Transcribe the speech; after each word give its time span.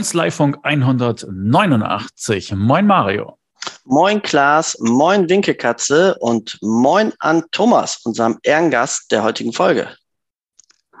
Kanzleifunk 0.00 0.56
189. 0.62 2.54
Moin 2.54 2.86
Mario. 2.86 3.38
Moin 3.84 4.22
Klaas, 4.22 4.78
moin 4.80 5.28
Winkekatze 5.28 6.16
und 6.20 6.56
moin 6.62 7.12
an 7.18 7.44
Thomas, 7.50 8.00
unserem 8.04 8.38
Ehrengast 8.42 9.12
der 9.12 9.22
heutigen 9.22 9.52
Folge. 9.52 9.94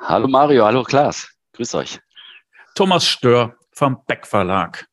Hallo 0.02 0.28
Mario, 0.28 0.66
hallo 0.66 0.82
Klaas, 0.82 1.30
grüß 1.54 1.76
euch. 1.76 1.98
Thomas 2.74 3.06
Stör 3.06 3.54
vom 3.72 4.04
Beck 4.06 4.26
Verlag. 4.26 4.86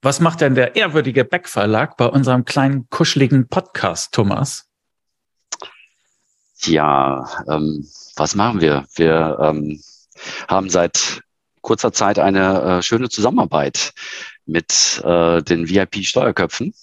Was 0.00 0.20
macht 0.20 0.40
denn 0.40 0.54
der 0.54 0.74
ehrwürdige 0.74 1.26
Beck 1.26 1.46
Verlag 1.46 1.98
bei 1.98 2.06
unserem 2.06 2.46
kleinen 2.46 2.88
kuscheligen 2.88 3.46
Podcast, 3.48 4.14
Thomas? 4.14 4.70
Ja, 6.60 7.28
ähm, 7.46 7.86
was 8.16 8.34
machen 8.34 8.62
wir? 8.62 8.86
Wir 8.94 9.36
ähm, 9.38 9.82
haben 10.48 10.70
seit 10.70 11.20
kurzer 11.64 11.92
Zeit 11.92 12.20
eine 12.20 12.62
äh, 12.62 12.82
schöne 12.82 13.08
Zusammenarbeit 13.08 13.92
mit 14.46 15.02
äh, 15.02 15.42
den 15.42 15.68
VIP-Steuerköpfen 15.68 16.74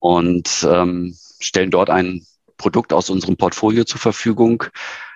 und 0.00 0.66
ähm, 0.68 1.16
stellen 1.40 1.70
dort 1.70 1.88
ein 1.88 2.26
Produkt 2.58 2.92
aus 2.92 3.08
unserem 3.08 3.36
Portfolio 3.36 3.84
zur 3.84 4.00
Verfügung, 4.00 4.64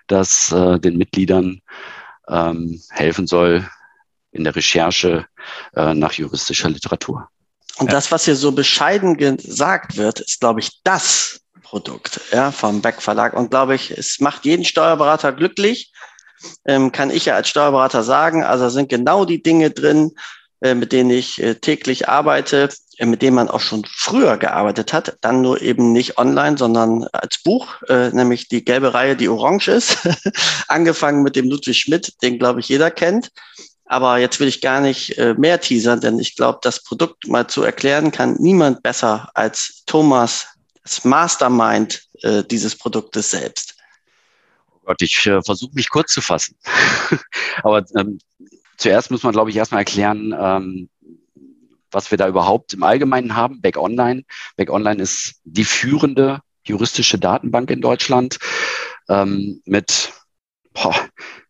das 0.07 0.51
äh, 0.53 0.79
den 0.79 0.97
Mitgliedern 0.97 1.61
ähm, 2.29 2.81
helfen 2.91 3.27
soll 3.27 3.69
in 4.33 4.45
der 4.45 4.57
Recherche 4.57 5.27
äh, 5.75 5.95
nach 5.95 6.13
juristischer 6.13 6.71
Literatur. 6.71 7.29
Und 7.77 7.93
das, 7.93 8.11
was 8.11 8.25
hier 8.25 8.37
so 8.37 8.53
bescheiden 8.53 9.17
gesagt 9.17 9.97
wird, 9.97 10.21
ist, 10.21 10.41
glaube 10.41 10.61
ich, 10.61 10.81
das 10.83 11.41
Produkt 11.63 12.21
ja, 12.33 12.51
vom 12.51 12.83
Beck 12.83 13.01
Verlag. 13.01 13.35
Und 13.35 13.51
glaube 13.51 13.75
ich, 13.75 13.91
es 13.91 14.21
macht 14.21 14.45
jeden 14.45 14.65
Steuerberater 14.65 15.33
glücklich, 15.33 15.93
ähm, 16.65 16.93
kann 16.93 17.11
ich 17.11 17.27
ja 17.27 17.35
als 17.35 17.49
Steuerberater 17.49 18.03
sagen. 18.03 18.45
Also 18.45 18.69
sind 18.69 18.89
genau 18.89 19.25
die 19.25 19.43
Dinge 19.43 19.71
drin, 19.71 20.13
äh, 20.61 20.75
mit 20.75 20.93
denen 20.93 21.11
ich 21.11 21.41
äh, 21.43 21.55
täglich 21.55 22.09
arbeite, 22.09 22.69
äh, 22.99 23.07
mit 23.07 23.23
denen 23.23 23.37
man 23.37 23.49
auch 23.49 23.61
schon 23.61 23.85
früher 23.89 24.37
gearbeitet 24.37 24.93
hat, 24.93 25.17
dann 25.21 25.41
nur 25.41 25.63
eben 25.63 25.93
nicht 25.93 26.19
online, 26.19 26.59
sondern 26.59 27.05
als 27.13 27.43
Buch, 27.43 27.81
äh, 27.89 28.11
nämlich 28.11 28.49
die 28.49 28.65
gelbe 28.65 28.93
Reihe, 28.93 29.17
die 29.17 29.29
orange 29.29 29.69
ist, 29.69 29.99
angefangen 30.69 31.23
mit 31.23 31.37
dem 31.37 31.49
Ludwig 31.49 31.79
Schmidt, 31.79 32.13
den 32.23 32.39
glaube 32.39 32.61
ich 32.61 32.69
jeder 32.69 32.91
kennt. 32.91 33.31
Aber 33.85 34.19
jetzt 34.19 34.39
will 34.39 34.49
ich 34.49 34.61
gar 34.61 34.81
nicht 34.81 35.17
äh, 35.17 35.35
mehr 35.39 35.61
teasern, 35.61 36.01
denn 36.01 36.19
ich 36.19 36.37
glaube, 36.37 36.59
das 36.63 36.83
Produkt 36.83 37.27
mal 37.27 37.47
zu 37.47 37.63
erklären 37.63 38.11
kann 38.11 38.37
niemand 38.39 38.83
besser 38.83 39.31
als 39.35 39.85
Thomas, 39.87 40.47
das 40.83 41.05
Mastermind 41.05 42.03
äh, 42.23 42.43
dieses 42.45 42.77
Produktes 42.77 43.31
selbst. 43.31 43.78
Gott, 44.89 45.03
ich 45.03 45.27
äh, 45.27 45.43
versuche 45.43 45.75
mich 45.75 45.91
kurz 45.91 46.15
zu 46.15 46.23
fassen. 46.23 46.57
Aber 47.63 47.85
ähm, 47.95 48.19
zuerst 48.79 49.11
muss 49.11 49.23
man, 49.23 49.33
glaube 49.33 49.51
ich, 49.51 49.57
erstmal 49.57 49.83
erklären, 49.83 50.35
ähm, 50.39 50.89
was 51.91 52.11
wir 52.11 52.17
da 52.17 52.27
überhaupt 52.27 52.73
im 52.73 52.83
Allgemeinen 52.83 53.37
haben. 53.37 53.61
Back 53.61 53.77
Online. 53.77 54.25
Back 54.57 54.71
Online 54.71 55.03
ist 55.03 55.43
die 55.45 55.65
führende 55.65 56.41
juristische 56.65 57.19
Datenbank 57.19 57.71
in 57.71 57.83
Deutschland 57.83 58.39
ähm, 59.11 59.61
mit 59.67 60.11
boah, 60.73 60.95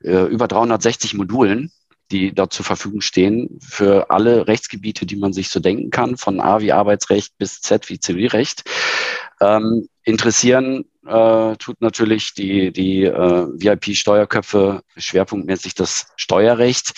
äh, 0.03 0.25
über 0.25 0.49
360 0.49 1.15
Modulen 1.15 1.71
die 2.11 2.33
dort 2.33 2.55
zur 2.55 2.65
Verfügung 2.65 3.03
stehen 3.03 3.59
für 3.61 4.11
alle 4.11 4.47
Rechtsgebiete, 4.47 5.05
die 5.05 5.17
man 5.17 5.35
sich 5.35 5.51
so 5.51 5.61
denken 5.61 5.91
kann, 5.91 6.17
von 6.17 6.41
A 6.41 6.61
wie 6.61 6.73
Arbeitsrecht 6.73 7.37
bis 7.37 7.61
Z 7.61 7.91
wie 7.91 8.01
Zivilrecht. 8.01 8.65
Ähm, 9.43 9.89
interessieren 10.05 10.87
äh, 11.09 11.57
tut 11.57 11.81
natürlich 11.81 12.35
die, 12.35 12.73
die 12.73 13.05
äh, 13.05 13.13
VIP-Steuerköpfe 13.13 14.83
schwerpunktmäßig 14.97 15.75
das 15.75 16.09
Steuerrecht. 16.17 16.93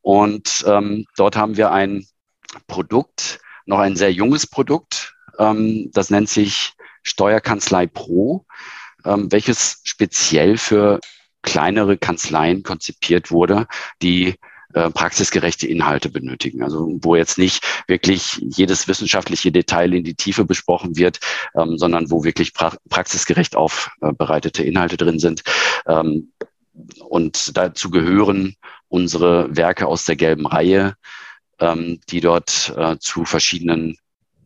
Und 0.00 0.64
ähm, 0.66 1.06
dort 1.16 1.36
haben 1.36 1.56
wir 1.56 1.70
ein 1.70 2.06
Produkt, 2.66 3.40
noch 3.66 3.78
ein 3.78 3.96
sehr 3.96 4.12
junges 4.12 4.46
Produkt, 4.46 5.14
ähm, 5.38 5.90
das 5.92 6.10
nennt 6.10 6.28
sich 6.28 6.72
Steuerkanzlei 7.02 7.86
Pro, 7.86 8.46
ähm, 9.04 9.30
welches 9.30 9.80
speziell 9.84 10.58
für 10.58 11.00
kleinere 11.42 11.98
Kanzleien 11.98 12.62
konzipiert 12.62 13.30
wurde, 13.30 13.66
die 14.00 14.36
äh, 14.74 14.90
praxisgerechte 14.90 15.66
Inhalte 15.66 16.08
benötigen. 16.10 16.62
Also 16.62 16.98
wo 17.02 17.16
jetzt 17.16 17.38
nicht 17.38 17.64
wirklich 17.86 18.38
jedes 18.40 18.88
wissenschaftliche 18.88 19.52
Detail 19.52 19.94
in 19.94 20.04
die 20.04 20.14
Tiefe 20.14 20.44
besprochen 20.44 20.96
wird, 20.96 21.20
ähm, 21.54 21.78
sondern 21.78 22.10
wo 22.10 22.24
wirklich 22.24 22.54
pra 22.54 22.76
praxisgerecht 22.88 23.56
aufbereitete 23.56 24.62
Inhalte 24.62 24.96
drin 24.96 25.18
sind. 25.18 25.42
Ähm, 25.86 26.32
und 27.08 27.56
dazu 27.56 27.90
gehören 27.90 28.56
unsere 28.88 29.54
Werke 29.54 29.86
aus 29.86 30.04
der 30.04 30.16
gelben 30.16 30.46
Reihe, 30.46 30.96
ähm, 31.58 32.00
die 32.08 32.20
dort 32.20 32.72
äh, 32.76 32.96
zu 32.98 33.24
verschiedenen 33.24 33.96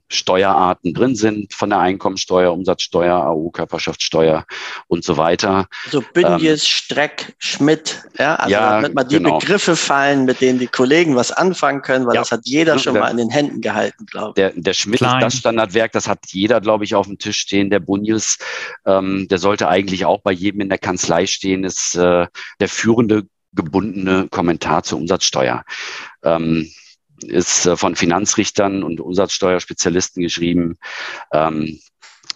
Steuerarten 0.08 0.94
drin 0.94 1.16
sind, 1.16 1.52
von 1.52 1.70
der 1.70 1.80
Einkommensteuer, 1.80 2.52
Umsatzsteuer, 2.52 3.26
AU, 3.26 3.50
Körperschaftssteuer 3.50 4.46
und 4.86 5.04
so 5.04 5.16
weiter. 5.16 5.66
So 5.90 6.02
Bünjes, 6.14 6.62
ähm, 6.62 6.66
Streck, 6.66 7.34
Schmidt, 7.38 8.04
ja, 8.18 8.36
also 8.36 8.52
ja, 8.52 8.70
damit 8.70 8.94
mal 8.94 9.04
die 9.04 9.16
genau. 9.16 9.38
Begriffe 9.38 9.74
fallen, 9.74 10.24
mit 10.24 10.40
denen 10.40 10.58
die 10.58 10.68
Kollegen 10.68 11.16
was 11.16 11.32
anfangen 11.32 11.82
können, 11.82 12.06
weil 12.06 12.14
ja. 12.14 12.20
das 12.20 12.30
hat 12.30 12.42
jeder 12.44 12.78
schon 12.78 12.94
der, 12.94 13.02
mal 13.02 13.10
in 13.10 13.16
den 13.16 13.30
Händen 13.30 13.60
gehalten, 13.60 14.06
glaube 14.06 14.30
ich. 14.30 14.34
Der, 14.34 14.52
der 14.54 14.74
Schmidt 14.74 14.98
Klein. 14.98 15.18
ist 15.18 15.24
das 15.24 15.36
Standardwerk, 15.38 15.92
das 15.92 16.06
hat 16.06 16.20
jeder, 16.28 16.60
glaube 16.60 16.84
ich, 16.84 16.94
auf 16.94 17.06
dem 17.06 17.18
Tisch 17.18 17.40
stehen. 17.40 17.70
Der 17.70 17.80
Bunjes, 17.80 18.38
ähm, 18.84 19.26
der 19.28 19.38
sollte 19.38 19.68
eigentlich 19.68 20.04
auch 20.04 20.20
bei 20.22 20.32
jedem 20.32 20.60
in 20.60 20.68
der 20.68 20.78
Kanzlei 20.78 21.26
stehen, 21.26 21.64
ist 21.64 21.96
äh, 21.96 22.26
der 22.60 22.68
führende 22.68 23.24
gebundene 23.52 24.28
Kommentar 24.28 24.84
zur 24.84 24.98
Umsatzsteuer. 24.98 25.64
Ähm, 26.22 26.70
ist 27.22 27.66
äh, 27.66 27.76
von 27.76 27.96
Finanzrichtern 27.96 28.82
und 28.82 29.00
Umsatzsteuerspezialisten 29.00 30.22
geschrieben. 30.22 30.78
Ähm, 31.32 31.80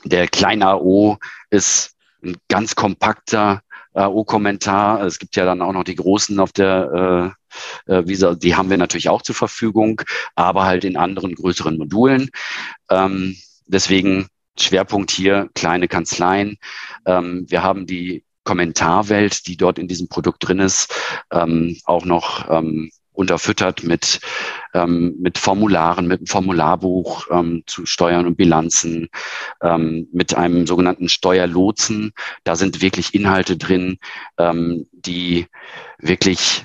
der 0.04 0.28
kleine 0.28 0.68
AO 0.68 1.18
ist 1.50 1.94
ein 2.22 2.36
ganz 2.48 2.74
kompakter 2.74 3.62
AO-Kommentar. 3.94 5.02
Es 5.04 5.18
gibt 5.18 5.36
ja 5.36 5.44
dann 5.44 5.62
auch 5.62 5.72
noch 5.72 5.84
die 5.84 5.96
großen 5.96 6.38
auf 6.38 6.52
der 6.52 7.34
äh, 7.86 7.92
äh 7.92 8.06
Visa, 8.06 8.34
die 8.34 8.54
haben 8.54 8.70
wir 8.70 8.78
natürlich 8.78 9.08
auch 9.08 9.22
zur 9.22 9.34
Verfügung, 9.34 10.02
aber 10.36 10.64
halt 10.64 10.84
in 10.84 10.96
anderen 10.96 11.34
größeren 11.34 11.76
Modulen. 11.76 12.30
Ähm, 12.88 13.36
deswegen 13.66 14.28
Schwerpunkt 14.58 15.10
hier 15.10 15.48
kleine 15.54 15.88
Kanzleien. 15.88 16.58
Ähm, 17.06 17.46
wir 17.48 17.62
haben 17.62 17.86
die 17.86 18.24
Kommentarwelt, 18.44 19.46
die 19.46 19.56
dort 19.56 19.78
in 19.78 19.88
diesem 19.88 20.08
Produkt 20.08 20.46
drin 20.46 20.60
ist, 20.60 20.92
ähm, 21.30 21.76
auch 21.84 22.04
noch 22.04 22.48
ähm, 22.50 22.90
unterfüttert 23.20 23.84
mit, 23.84 24.20
ähm, 24.74 25.14
mit 25.20 25.38
Formularen, 25.38 26.06
mit 26.06 26.20
einem 26.20 26.26
Formularbuch 26.26 27.26
ähm, 27.30 27.62
zu 27.66 27.86
Steuern 27.86 28.26
und 28.26 28.36
Bilanzen, 28.36 29.08
ähm, 29.62 30.08
mit 30.12 30.34
einem 30.34 30.66
sogenannten 30.66 31.08
Steuerlotsen. 31.08 32.12
Da 32.44 32.56
sind 32.56 32.82
wirklich 32.82 33.14
Inhalte 33.14 33.56
drin, 33.56 33.98
ähm, 34.38 34.86
die 34.92 35.46
wirklich 35.98 36.64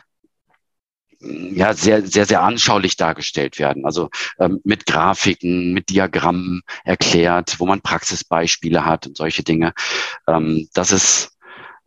ja, 1.20 1.74
sehr, 1.74 2.06
sehr, 2.06 2.26
sehr 2.26 2.42
anschaulich 2.42 2.98
dargestellt 2.98 3.58
werden. 3.58 3.86
Also 3.86 4.10
ähm, 4.40 4.62
mit 4.64 4.86
Grafiken, 4.86 5.74
mit 5.74 5.90
Diagrammen 5.90 6.62
erklärt, 6.84 7.60
wo 7.60 7.66
man 7.66 7.82
Praxisbeispiele 7.82 8.86
hat 8.86 9.08
und 9.08 9.18
solche 9.18 9.44
Dinge. 9.44 9.74
Ähm, 10.28 10.68
das 10.74 10.92
ist 10.92 11.38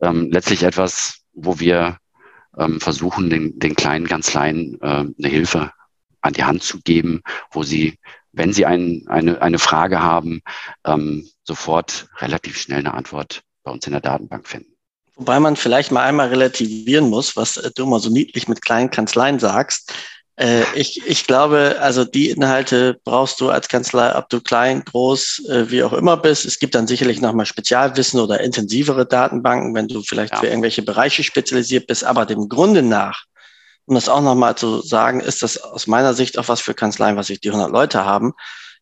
ähm, 0.01 0.29
letztlich 0.31 0.63
etwas, 0.63 1.21
wo 1.33 1.59
wir 1.59 1.98
ähm, 2.57 2.79
versuchen, 2.79 3.29
den, 3.29 3.59
den 3.59 3.75
kleinen 3.75 4.07
Kanzleien 4.07 4.79
äh, 4.81 4.85
eine 4.87 5.13
Hilfe 5.17 5.71
an 6.21 6.33
die 6.33 6.43
Hand 6.43 6.63
zu 6.63 6.79
geben, 6.81 7.21
wo 7.51 7.63
sie, 7.63 7.97
wenn 8.31 8.53
sie 8.53 8.65
ein, 8.65 9.05
eine, 9.07 9.41
eine 9.41 9.59
Frage 9.59 10.01
haben, 10.01 10.41
ähm, 10.85 11.29
sofort 11.43 12.07
relativ 12.17 12.57
schnell 12.57 12.79
eine 12.79 12.93
Antwort 12.93 13.43
bei 13.63 13.71
uns 13.71 13.85
in 13.85 13.93
der 13.93 14.01
Datenbank 14.01 14.47
finden. 14.47 14.73
Wobei 15.15 15.39
man 15.39 15.57
vielleicht 15.57 15.91
mal 15.91 16.03
einmal 16.03 16.29
relativieren 16.29 17.09
muss, 17.09 17.35
was 17.35 17.55
du 17.75 17.83
immer 17.83 17.99
so 17.99 18.09
niedlich 18.09 18.47
mit 18.47 18.61
kleinen 18.61 18.89
Kanzleien 18.89 19.39
sagst. 19.39 19.93
Äh, 20.39 20.63
ich, 20.73 21.05
ich 21.05 21.27
glaube, 21.27 21.75
also 21.81 22.05
die 22.05 22.29
Inhalte 22.29 22.97
brauchst 23.03 23.41
du 23.41 23.49
als 23.49 23.67
Kanzlei, 23.67 24.15
ob 24.15 24.29
du 24.29 24.39
klein, 24.39 24.83
groß, 24.85 25.45
äh, 25.49 25.69
wie 25.69 25.83
auch 25.83 25.91
immer 25.91 26.15
bist. 26.15 26.45
Es 26.45 26.59
gibt 26.59 26.75
dann 26.75 26.87
sicherlich 26.87 27.19
nochmal 27.19 27.45
Spezialwissen 27.45 28.21
oder 28.21 28.39
intensivere 28.39 29.05
Datenbanken, 29.05 29.75
wenn 29.75 29.89
du 29.89 30.01
vielleicht 30.01 30.33
ja. 30.33 30.39
für 30.39 30.47
irgendwelche 30.47 30.81
Bereiche 30.81 31.23
spezialisiert 31.23 31.87
bist. 31.87 32.05
Aber 32.05 32.25
dem 32.25 32.47
Grunde 32.47 32.81
nach, 32.81 33.25
um 33.85 33.95
das 33.95 34.07
auch 34.07 34.21
nochmal 34.21 34.55
zu 34.55 34.81
sagen, 34.81 35.19
ist 35.19 35.43
das 35.43 35.57
aus 35.61 35.87
meiner 35.87 36.13
Sicht 36.13 36.39
auch 36.39 36.47
was 36.47 36.61
für 36.61 36.73
Kanzleien, 36.73 37.17
was 37.17 37.27
sich 37.27 37.41
die 37.41 37.49
100 37.49 37.69
Leute 37.69 38.05
haben. 38.05 38.33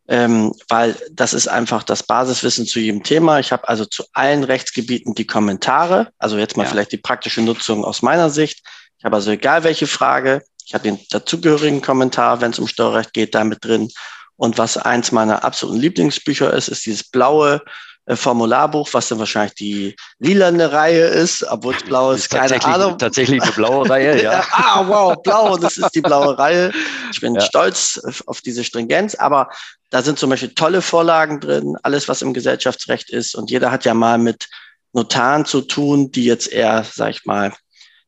Ähm, 0.10 0.54
weil 0.70 0.96
das 1.12 1.34
ist 1.34 1.48
einfach 1.48 1.82
das 1.82 2.04
Basiswissen 2.04 2.68
zu 2.68 2.80
jedem 2.80 3.04
Thema. 3.04 3.40
Ich 3.40 3.52
habe 3.52 3.68
also 3.68 3.84
zu 3.84 4.04
allen 4.14 4.44
Rechtsgebieten 4.44 5.16
die 5.16 5.28
Kommentare, 5.28 6.10
also 6.20 6.38
jetzt 6.38 6.56
mal 6.56 6.64
ja. 6.64 6.70
vielleicht 6.70 6.92
die 6.92 6.98
praktische 6.98 7.42
Nutzung 7.42 7.84
aus 7.84 8.04
meiner 8.04 8.30
Sicht. 8.30 8.62
Ich 9.00 9.06
habe 9.06 9.16
also 9.16 9.32
egal 9.32 9.64
welche 9.64 9.88
Frage, 9.88 10.44
ich 10.68 10.74
habe 10.74 10.84
den 10.84 11.00
dazugehörigen 11.10 11.82
Kommentar, 11.82 12.42
wenn 12.42 12.52
es 12.52 12.60
um 12.60 12.68
Steuerrecht 12.68 13.14
geht, 13.14 13.34
damit 13.34 13.64
drin. 13.64 13.90
Und 14.36 14.58
was 14.58 14.78
eins 14.78 15.14
meiner 15.14 15.46
absoluten 15.46 15.80
Lieblingsbücher 15.80 16.54
ist, 16.54 16.68
ist 16.68 16.86
dieses 16.86 17.06
blaue 17.06 17.62
äh, 18.06 18.18
Formularbuch, 18.18 18.90
was 18.92 19.08
dann 19.08 19.18
wahrscheinlich 19.18 19.56
die 19.56 19.96
lilane 20.20 20.70
Reihe 20.74 21.06
ist, 21.06 21.44
obwohl 21.50 21.74
es 21.74 21.84
blau 21.84 22.12
ist, 22.12 22.24
ist 22.24 22.30
keine 22.32 22.62
Ahnung. 22.66 22.98
Tatsächlich 22.98 23.42
eine 23.42 23.54
blaue 23.54 23.90
Reihe, 23.90 24.22
ja. 24.22 24.44
ah, 24.52 24.84
wow, 24.86 25.16
blau, 25.24 25.56
das 25.56 25.78
ist 25.78 25.96
die 25.96 26.02
blaue 26.02 26.38
Reihe. 26.38 26.74
Ich 27.14 27.22
bin 27.22 27.36
ja. 27.36 27.42
stolz 27.42 28.02
auf 28.26 28.42
diese 28.42 28.66
Stringenz, 28.66 29.16
aber 29.16 29.50
da 29.90 30.02
sind 30.02 30.20
zum 30.20 30.30
Beispiel 30.30 30.54
tolle 30.54 30.82
Vorlagen 30.82 31.40
drin, 31.40 31.78
alles, 31.82 32.10
was 32.10 32.22
im 32.22 32.34
Gesellschaftsrecht 32.34 33.10
ist. 33.10 33.36
Und 33.36 33.50
jeder 33.50 33.72
hat 33.72 33.86
ja 33.86 33.94
mal 33.94 34.18
mit 34.18 34.50
Notaren 34.92 35.46
zu 35.46 35.62
tun, 35.62 36.12
die 36.12 36.26
jetzt 36.26 36.52
eher, 36.52 36.84
sag 36.84 37.12
ich 37.12 37.26
mal, 37.26 37.54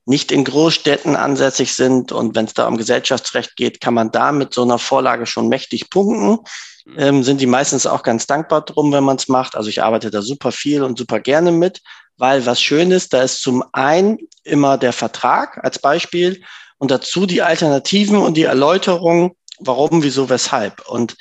nicht 0.09 0.31
in 0.31 0.43
Großstädten 0.43 1.15
ansässig 1.15 1.75
sind. 1.75 2.11
Und 2.11 2.35
wenn 2.35 2.45
es 2.45 2.55
da 2.55 2.67
um 2.67 2.77
Gesellschaftsrecht 2.77 3.55
geht, 3.55 3.79
kann 3.79 3.93
man 3.93 4.11
da 4.11 4.31
mit 4.31 4.55
so 4.55 4.63
einer 4.63 4.79
Vorlage 4.79 5.27
schon 5.27 5.47
mächtig 5.47 5.91
punkten. 5.91 6.39
Mhm. 6.85 6.95
Ähm, 6.97 7.23
sind 7.23 7.39
die 7.39 7.45
meistens 7.45 7.85
auch 7.85 8.01
ganz 8.01 8.25
dankbar 8.25 8.61
drum, 8.61 8.91
wenn 8.91 9.03
man 9.03 9.17
es 9.17 9.27
macht. 9.27 9.55
Also 9.55 9.69
ich 9.69 9.83
arbeite 9.83 10.09
da 10.09 10.23
super 10.23 10.51
viel 10.51 10.81
und 10.81 10.97
super 10.97 11.19
gerne 11.19 11.51
mit, 11.51 11.81
weil 12.17 12.47
was 12.47 12.59
schön 12.59 12.89
ist, 12.89 13.13
da 13.13 13.21
ist 13.21 13.41
zum 13.41 13.63
einen 13.71 14.17
immer 14.43 14.79
der 14.79 14.93
Vertrag 14.93 15.63
als 15.63 15.77
Beispiel 15.77 16.41
und 16.79 16.89
dazu 16.89 17.27
die 17.27 17.43
Alternativen 17.43 18.17
und 18.17 18.35
die 18.35 18.43
Erläuterung, 18.43 19.35
warum, 19.59 20.01
wieso, 20.01 20.27
weshalb. 20.27 20.87
Und 20.89 21.17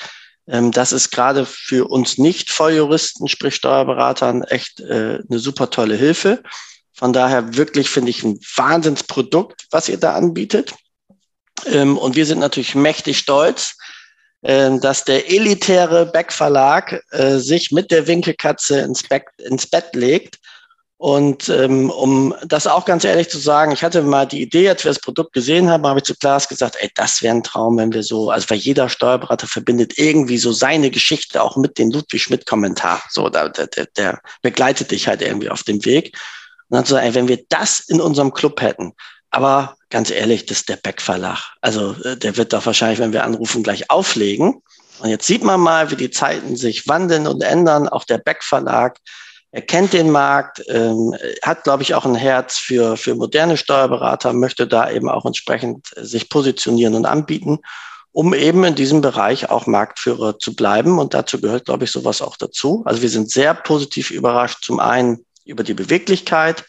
ähm, 0.47 0.73
das 0.73 0.93
ist 0.93 1.11
gerade 1.11 1.45
für 1.45 1.91
uns 1.91 2.17
nicht 2.17 2.51
Volljuristen, 2.51 3.29
sprich 3.29 3.55
Steuerberatern, 3.55 4.45
echt 4.45 4.81
äh, 4.81 5.19
eine 5.29 5.39
super 5.39 5.69
tolle 5.69 5.97
Hilfe. 5.97 6.43
Von 6.99 7.13
daher 7.13 7.57
wirklich 7.57 7.89
finde 7.89 8.11
ich 8.11 8.25
ein 8.25 8.41
Wahnsinnsprodukt, 8.57 9.69
was 9.71 9.89
ihr 9.89 9.99
da 9.99 10.15
anbietet. 10.15 10.75
Ähm, 11.67 11.97
und 11.97 12.17
wir 12.17 12.27
sind 12.27 12.41
natürlich 12.41 12.75
mächtig 12.75 13.19
stolz, 13.19 13.77
äh, 14.43 14.77
dass 14.81 15.05
der 15.05 15.31
elitäre 15.31 16.07
Beck 16.07 16.33
Verlag 16.33 17.01
äh, 17.13 17.39
sich 17.39 17.71
mit 17.71 17.93
der 17.93 18.09
Winkelkatze 18.09 18.81
ins, 18.81 19.05
Bett, 19.05 19.27
ins 19.39 19.69
Bett 19.69 19.95
legt. 19.95 20.41
Und 20.97 21.49
ähm, 21.49 21.91
um 21.91 22.35
das 22.45 22.67
auch 22.67 22.85
ganz 22.85 23.05
ehrlich 23.05 23.29
zu 23.29 23.39
sagen, 23.39 23.71
ich 23.71 23.85
hatte 23.85 24.03
mal 24.03 24.27
die 24.27 24.43
Idee, 24.43 24.69
als 24.69 24.83
wir 24.83 24.91
das 24.91 25.01
Produkt 25.01 25.33
gesehen 25.33 25.71
haben, 25.71 25.87
habe 25.87 26.01
ich 26.01 26.05
zu 26.05 26.17
Klaas 26.17 26.49
gesagt, 26.49 26.77
ey, 26.81 26.91
das 26.97 27.23
wäre 27.23 27.37
ein 27.37 27.45
Traum, 27.45 27.79
wenn 27.79 27.93
wir 27.93 28.03
so, 28.03 28.33
also 28.33 28.51
weil 28.51 28.59
jeder 28.59 28.89
Steuerberater 28.89 29.47
verbindet 29.47 29.97
irgendwie 29.99 30.39
so 30.39 30.51
seine 30.51 30.91
Geschichte 30.91 31.41
auch 31.41 31.57
mit 31.57 31.79
dem 31.79 31.93
Ludwig 31.93 32.25
Schmidt 32.25 32.47
Kommentar. 32.47 33.01
So, 33.11 33.29
der, 33.29 33.51
der, 33.51 33.87
der 33.97 34.21
begleitet 34.43 34.91
dich 34.91 35.07
halt 35.07 35.23
irgendwie 35.23 35.51
auf 35.51 35.63
dem 35.63 35.85
Weg. 35.85 36.17
Und 36.69 36.77
dann 36.77 36.85
zu 36.85 36.95
sagen, 36.95 37.07
ey, 37.07 37.15
wenn 37.15 37.29
wir 37.29 37.45
das 37.49 37.81
in 37.81 38.01
unserem 38.01 38.33
Club 38.33 38.61
hätten, 38.61 38.93
aber 39.31 39.77
ganz 39.91 40.11
ehrlich, 40.11 40.47
das 40.47 40.59
ist 40.59 40.69
der 40.69 40.77
Beck 40.77 41.03
Verlag. 41.03 41.39
Also 41.61 41.95
äh, 42.05 42.17
der 42.17 42.37
wird 42.37 42.53
doch 42.53 42.65
wahrscheinlich, 42.67 42.99
wenn 42.99 43.13
wir 43.13 43.25
anrufen, 43.25 43.63
gleich 43.63 43.91
auflegen. 43.91 44.63
Und 45.01 45.11
jetzt 45.11 45.27
sieht 45.27 45.45
man 45.45 45.61
mal, 45.61 45.91
wie 45.91 45.97
die 45.97 46.11
Zeiten 46.11 46.57
sich 46.57 46.89
wandeln 46.89 47.27
und 47.27 47.43
ändern. 47.43 47.89
Auch 47.89 48.05
der 48.05 48.19
Beck 48.19 48.43
Verlag, 48.43 48.99
er 49.51 49.63
den 49.63 50.11
Markt, 50.11 50.63
ähm, 50.69 51.15
hat, 51.43 51.65
glaube 51.65 51.83
ich, 51.83 51.95
auch 51.95 52.05
ein 52.05 52.15
Herz 52.15 52.59
für, 52.59 52.97
für 52.97 53.15
moderne 53.15 53.57
Steuerberater, 53.57 54.33
möchte 54.33 54.67
da 54.67 54.91
eben 54.91 55.09
auch 55.09 55.25
entsprechend 55.25 55.89
sich 55.97 56.29
positionieren 56.29 56.95
und 56.95 57.07
anbieten, 57.07 57.59
um 58.13 58.35
eben 58.35 58.65
in 58.65 58.75
diesem 58.75 59.01
Bereich 59.01 59.49
auch 59.49 59.67
Marktführer 59.67 60.39
zu 60.39 60.55
bleiben. 60.55 60.99
Und 60.99 61.15
dazu 61.15 61.41
gehört, 61.41 61.67
glaube 61.67 61.85
ich, 61.85 61.91
sowas 61.91 62.21
auch 62.21 62.37
dazu. 62.37 62.83
Also 62.85 63.01
wir 63.01 63.09
sind 63.09 63.31
sehr 63.31 63.55
positiv 63.55 64.11
überrascht. 64.11 64.65
Zum 64.65 64.81
einen 64.81 65.25
über 65.49 65.65
die 65.65 65.75
Beweglichkeit 65.75 66.65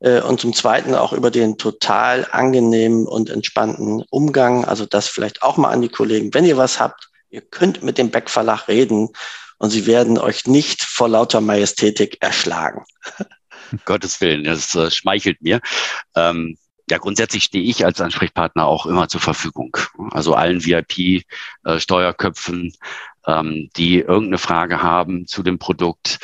äh, 0.00 0.20
und 0.20 0.40
zum 0.40 0.52
Zweiten 0.52 0.94
auch 0.94 1.12
über 1.12 1.30
den 1.30 1.58
total 1.58 2.26
angenehmen 2.30 3.06
und 3.06 3.30
entspannten 3.30 4.04
Umgang. 4.10 4.64
Also 4.64 4.86
das 4.86 5.08
vielleicht 5.08 5.42
auch 5.42 5.56
mal 5.56 5.70
an 5.70 5.82
die 5.82 5.88
Kollegen, 5.88 6.34
wenn 6.34 6.44
ihr 6.44 6.56
was 6.56 6.80
habt, 6.80 7.08
ihr 7.30 7.40
könnt 7.40 7.82
mit 7.82 7.98
dem 7.98 8.10
Beck 8.10 8.30
Verlag 8.30 8.68
reden 8.68 9.08
und 9.58 9.70
sie 9.70 9.86
werden 9.86 10.18
euch 10.18 10.46
nicht 10.46 10.82
vor 10.82 11.08
lauter 11.08 11.40
Majestätik 11.40 12.18
erschlagen. 12.20 12.84
Um 13.72 13.78
Gottes 13.84 14.20
Willen, 14.20 14.44
das 14.44 14.74
äh, 14.74 14.90
schmeichelt 14.90 15.40
mir. 15.40 15.60
Ähm 16.14 16.56
ja, 16.88 16.98
grundsätzlich 16.98 17.44
stehe 17.44 17.64
ich 17.64 17.84
als 17.84 18.00
Ansprechpartner 18.00 18.64
auch 18.64 18.86
immer 18.86 19.08
zur 19.08 19.20
Verfügung. 19.20 19.76
Also 20.12 20.34
allen 20.34 20.64
VIP-Steuerköpfen, 20.64 22.68
äh, 22.68 22.72
ähm, 23.26 23.70
die 23.76 23.98
irgendeine 24.00 24.38
Frage 24.38 24.82
haben 24.82 25.26
zu 25.26 25.42
dem 25.42 25.58
Produkt, 25.58 26.18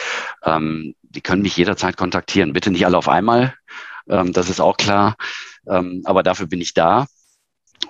ähm, 0.45 0.95
die 1.03 1.21
können 1.21 1.43
mich 1.43 1.57
jederzeit 1.57 1.97
kontaktieren. 1.97 2.53
Bitte 2.53 2.71
nicht 2.71 2.87
alle 2.87 2.99
auf 2.99 3.09
einmal, 3.09 3.55
ähm, 4.09 4.33
das 4.33 4.49
ist 4.49 4.61
auch 4.61 4.77
klar. 4.77 5.17
Ähm, 5.69 6.03
aber 6.05 6.23
dafür 6.23 6.47
bin 6.47 6.61
ich 6.61 6.75
da. 6.75 7.07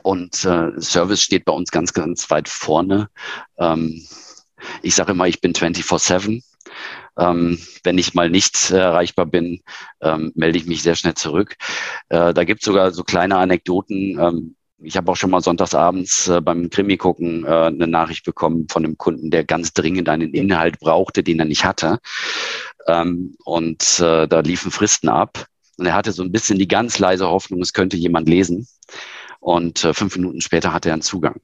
Und 0.02 0.44
äh, 0.44 0.80
Service 0.80 1.22
steht 1.22 1.44
bei 1.44 1.52
uns 1.52 1.70
ganz, 1.70 1.92
ganz 1.92 2.30
weit 2.30 2.48
vorne. 2.48 3.08
Ähm, 3.58 4.06
ich 4.82 4.94
sage 4.94 5.12
immer, 5.12 5.26
ich 5.26 5.40
bin 5.40 5.52
24-7. 5.52 6.42
Ähm, 7.18 7.58
wenn 7.84 7.98
ich 7.98 8.14
mal 8.14 8.30
nicht 8.30 8.70
äh, 8.70 8.78
erreichbar 8.78 9.26
bin, 9.26 9.60
ähm, 10.00 10.32
melde 10.34 10.58
ich 10.58 10.66
mich 10.66 10.82
sehr 10.82 10.94
schnell 10.94 11.14
zurück. 11.14 11.56
Äh, 12.08 12.32
da 12.32 12.44
gibt 12.44 12.62
es 12.62 12.64
sogar 12.64 12.90
so 12.92 13.04
kleine 13.04 13.36
Anekdoten. 13.36 14.18
Ähm, 14.18 14.56
ich 14.82 14.96
habe 14.96 15.10
auch 15.10 15.16
schon 15.16 15.30
mal 15.30 15.40
sonntagsabends 15.40 16.28
äh, 16.28 16.40
beim 16.40 16.70
Krimi 16.70 16.96
gucken 16.96 17.44
äh, 17.44 17.48
eine 17.48 17.86
Nachricht 17.86 18.24
bekommen 18.24 18.66
von 18.68 18.84
einem 18.84 18.98
Kunden, 18.98 19.30
der 19.30 19.44
ganz 19.44 19.72
dringend 19.72 20.08
einen 20.08 20.34
Inhalt 20.34 20.78
brauchte, 20.80 21.22
den 21.22 21.38
er 21.38 21.44
nicht 21.46 21.64
hatte. 21.64 21.98
Ähm, 22.86 23.36
und 23.44 24.00
äh, 24.00 24.26
da 24.26 24.40
liefen 24.40 24.70
Fristen 24.70 25.08
ab. 25.08 25.46
Und 25.78 25.86
er 25.86 25.94
hatte 25.94 26.12
so 26.12 26.22
ein 26.22 26.32
bisschen 26.32 26.58
die 26.58 26.68
ganz 26.68 26.98
leise 26.98 27.28
Hoffnung, 27.28 27.60
es 27.60 27.72
könnte 27.72 27.96
jemand 27.96 28.28
lesen. 28.28 28.66
Und 29.40 29.84
äh, 29.84 29.94
fünf 29.94 30.16
Minuten 30.16 30.40
später 30.40 30.72
hatte 30.72 30.90
er 30.90 30.94
einen 30.94 31.02
Zugang. 31.02 31.40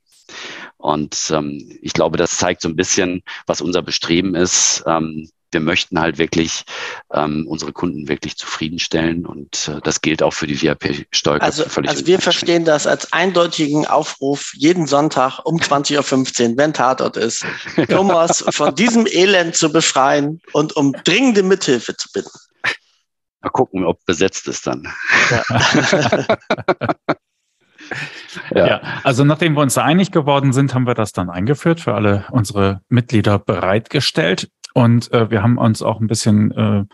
Und 0.77 1.33
ähm, 1.35 1.79
ich 1.83 1.93
glaube, 1.93 2.17
das 2.17 2.37
zeigt 2.37 2.61
so 2.61 2.69
ein 2.69 2.77
bisschen, 2.77 3.23
was 3.47 3.61
unser 3.61 3.83
Bestreben 3.83 4.35
ist, 4.35 4.85
ähm, 4.87 5.29
wir 5.51 5.61
möchten 5.61 5.99
halt 5.99 6.19
wirklich 6.19 6.65
ähm, 7.13 7.47
unsere 7.49 7.73
Kunden 7.73 8.09
wirklich 8.09 8.37
zufriedenstellen 8.37 9.27
und 9.27 9.69
äh, 9.69 9.81
das 9.83 10.01
gilt 10.01 10.23
auch 10.23 10.33
für 10.33 10.47
die 10.47 10.61
VIP-Steuerköpfe 10.61 11.45
also, 11.45 11.69
völlig. 11.69 11.91
Also 11.91 12.07
wir 12.07 12.19
verstehen 12.19 12.65
das 12.65 12.87
als 12.87 13.13
eindeutigen 13.13 13.87
Aufruf 13.87 14.53
jeden 14.55 14.87
Sonntag 14.87 15.41
um 15.45 15.57
20.15 15.61 16.51
Uhr, 16.51 16.57
wenn 16.57 16.73
Tatort 16.73 17.17
ist, 17.17 17.45
Thomas 17.89 18.45
von 18.51 18.75
diesem 18.75 19.07
Elend 19.07 19.57
zu 19.57 19.73
befreien 19.73 20.41
und 20.53 20.77
um 20.77 20.93
dringende 21.05 21.43
Mithilfe 21.43 21.97
zu 21.97 22.09
bitten. 22.13 22.31
Mal 23.41 23.51
gucken, 23.51 23.85
ob 23.85 24.05
besetzt 24.05 24.49
ist 24.49 24.67
dann. 24.67 24.89
Ja. 25.31 26.25
Ja. 28.55 28.67
ja. 28.67 28.81
also 29.03 29.25
nachdem 29.25 29.55
wir 29.55 29.63
uns 29.63 29.79
einig 29.79 30.13
geworden 30.13 30.53
sind, 30.53 30.75
haben 30.75 30.87
wir 30.87 30.95
das 30.95 31.13
dann 31.13 31.31
eingeführt, 31.31 31.81
für 31.81 31.95
alle 31.95 32.27
unsere 32.31 32.83
Mitglieder 32.89 33.39
bereitgestellt. 33.39 34.51
Und 34.75 35.13
äh, 35.13 35.31
wir 35.31 35.43
haben 35.43 35.59
uns 35.59 35.83
auch 35.83 36.01
ein 36.01 36.07
bisschen 36.07 36.53
äh, 36.53 36.85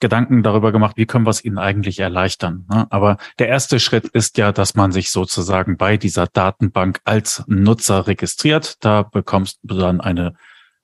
Gedanken 0.00 0.42
darüber 0.42 0.72
gemacht, 0.72 0.96
wie 0.96 1.06
können 1.06 1.26
wir 1.26 1.30
es 1.30 1.44
ihnen 1.44 1.58
eigentlich 1.58 1.98
erleichtern. 1.98 2.66
Ne? 2.70 2.86
Aber 2.90 3.18
der 3.38 3.48
erste 3.48 3.80
Schritt 3.80 4.06
ist 4.06 4.38
ja, 4.38 4.52
dass 4.52 4.74
man 4.74 4.92
sich 4.92 5.10
sozusagen 5.10 5.76
bei 5.76 5.96
dieser 5.96 6.26
Datenbank 6.26 7.00
als 7.04 7.44
Nutzer 7.46 8.06
registriert. 8.06 8.76
Da 8.84 9.02
bekommst 9.02 9.58
du 9.62 9.76
dann 9.76 10.00
eine 10.00 10.34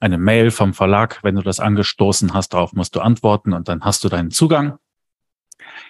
eine 0.01 0.17
Mail 0.19 0.51
vom 0.51 0.73
Verlag. 0.73 1.21
Wenn 1.23 1.37
du 1.37 1.43
das 1.43 1.61
angestoßen 1.61 2.33
hast, 2.33 2.55
darauf 2.55 2.73
musst 2.73 2.97
du 2.97 3.01
antworten 3.01 3.53
und 3.53 3.69
dann 3.69 3.83
hast 3.83 4.03
du 4.03 4.09
deinen 4.09 4.31
Zugang. 4.31 4.79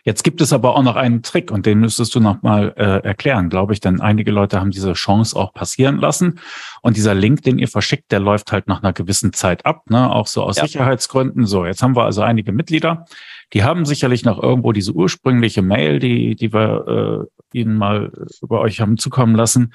Jetzt 0.05 0.25
gibt 0.25 0.41
es 0.41 0.53
aber 0.53 0.77
auch 0.77 0.83
noch 0.83 0.97
einen 0.97 1.23
Trick 1.23 1.51
und 1.51 1.67
den 1.67 1.81
müsstest 1.81 2.15
du 2.15 2.21
noch 2.21 2.43
mal 2.43 2.73
äh, 2.77 3.07
erklären, 3.07 3.51
glaube 3.51 3.73
ich, 3.73 3.81
denn 3.81 4.01
einige 4.01 4.31
Leute 4.31 4.61
haben 4.61 4.71
diese 4.71 4.95
Chance 4.95 5.37
auch 5.37 5.53
passieren 5.53 5.99
lassen 5.99 6.41
und 6.83 6.97
dieser 6.97 7.15
Link, 7.15 7.43
den 7.43 7.59
ihr 7.59 7.69
verschickt, 7.69 8.11
der 8.11 8.21
läuft 8.21 8.53
halt 8.53 8.67
nach 8.67 8.83
einer 8.83 8.93
gewissen 8.93 9.33
Zeit 9.33 9.67
ab, 9.67 9.91
ne? 9.91 10.11
auch 10.11 10.27
so 10.27 10.43
aus 10.43 10.57
ja. 10.57 10.67
Sicherheitsgründen. 10.67 11.47
So, 11.47 11.67
jetzt 11.67 11.83
haben 11.83 11.97
wir 11.97 12.05
also 12.05 12.23
einige 12.23 12.53
Mitglieder, 12.53 13.05
die 13.53 13.63
haben 13.65 13.85
sicherlich 13.85 14.25
noch 14.25 14.43
irgendwo 14.43 14.73
diese 14.73 14.93
ursprüngliche 14.93 15.63
Mail, 15.63 15.99
die 15.99 16.35
die 16.35 16.53
wir 16.53 17.29
äh, 17.53 17.59
ihnen 17.59 17.77
mal 17.77 18.13
über 18.41 18.61
euch 18.61 18.81
haben 18.81 18.97
zukommen 18.97 19.35
lassen. 19.35 19.73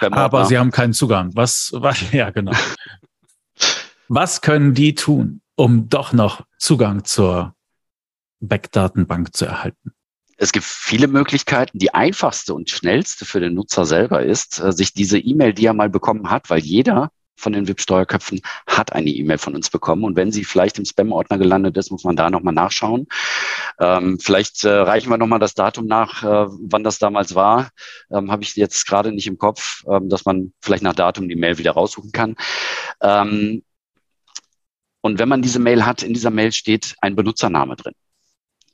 Aber 0.00 0.46
sie 0.46 0.58
haben 0.58 0.70
keinen 0.70 0.92
Zugang. 0.92 1.30
Was, 1.34 1.72
was 1.74 2.00
ja 2.12 2.30
genau. 2.30 2.52
was 4.08 4.40
können 4.40 4.74
die 4.74 4.94
tun, 4.94 5.40
um 5.56 5.88
doch 5.88 6.12
noch 6.12 6.42
Zugang 6.58 7.04
zur 7.04 7.53
Backdatenbank 8.48 9.34
zu 9.34 9.44
erhalten? 9.44 9.92
Es 10.36 10.52
gibt 10.52 10.64
viele 10.64 11.06
Möglichkeiten. 11.06 11.78
Die 11.78 11.94
einfachste 11.94 12.54
und 12.54 12.70
schnellste 12.70 13.24
für 13.24 13.40
den 13.40 13.54
Nutzer 13.54 13.84
selber 13.84 14.22
ist, 14.22 14.60
äh, 14.60 14.72
sich 14.72 14.92
diese 14.92 15.18
E-Mail, 15.18 15.52
die 15.52 15.66
er 15.66 15.74
mal 15.74 15.90
bekommen 15.90 16.30
hat, 16.30 16.50
weil 16.50 16.60
jeder 16.60 17.10
von 17.36 17.52
den 17.52 17.66
VIP-Steuerköpfen 17.66 18.40
hat 18.66 18.92
eine 18.92 19.10
E-Mail 19.10 19.38
von 19.38 19.54
uns 19.54 19.70
bekommen. 19.70 20.04
Und 20.04 20.16
wenn 20.16 20.32
sie 20.32 20.44
vielleicht 20.44 20.78
im 20.78 20.84
Spam-Ordner 20.84 21.38
gelandet 21.38 21.76
ist, 21.76 21.90
muss 21.90 22.04
man 22.04 22.16
da 22.16 22.30
nochmal 22.30 22.54
nachschauen. 22.54 23.06
Ähm, 23.80 24.18
vielleicht 24.20 24.64
äh, 24.64 24.70
reichen 24.70 25.10
wir 25.10 25.18
nochmal 25.18 25.40
das 25.40 25.54
Datum 25.54 25.86
nach, 25.86 26.22
äh, 26.22 26.46
wann 26.48 26.84
das 26.84 26.98
damals 26.98 27.34
war. 27.34 27.70
Ähm, 28.10 28.30
Habe 28.30 28.42
ich 28.42 28.54
jetzt 28.56 28.86
gerade 28.86 29.12
nicht 29.12 29.26
im 29.26 29.38
Kopf, 29.38 29.84
ähm, 29.88 30.08
dass 30.08 30.24
man 30.24 30.52
vielleicht 30.60 30.82
nach 30.82 30.94
Datum 30.94 31.28
die 31.28 31.36
Mail 31.36 31.58
wieder 31.58 31.72
raussuchen 31.72 32.12
kann. 32.12 32.36
Ähm, 33.00 33.62
und 35.00 35.18
wenn 35.18 35.28
man 35.28 35.42
diese 35.42 35.58
Mail 35.58 35.84
hat, 35.84 36.02
in 36.02 36.14
dieser 36.14 36.30
Mail 36.30 36.52
steht 36.52 36.94
ein 37.00 37.16
Benutzername 37.16 37.76
drin. 37.76 37.94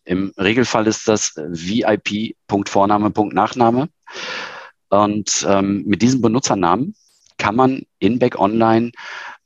Im 0.04 0.32
Regelfall 0.38 0.86
ist 0.86 1.08
das 1.08 1.32
VIP.Vorname.Nachname. 1.36 3.88
Und 4.88 5.46
ähm, 5.48 5.82
mit 5.86 6.02
diesem 6.02 6.20
Benutzernamen 6.20 6.94
kann 7.38 7.56
man 7.56 7.82
in 7.98 8.18
Back 8.18 8.38
Online 8.38 8.90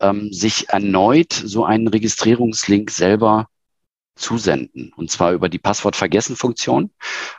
ähm, 0.00 0.32
sich 0.32 0.70
erneut 0.70 1.32
so 1.32 1.64
einen 1.64 1.87
Registrierungslink 1.88 2.90
selber 2.90 3.49
zusenden. 4.16 4.92
Und 4.97 5.11
zwar 5.11 5.33
über 5.33 5.49
die 5.49 5.59
Passwort-Vergessen-Funktion. 5.59 6.90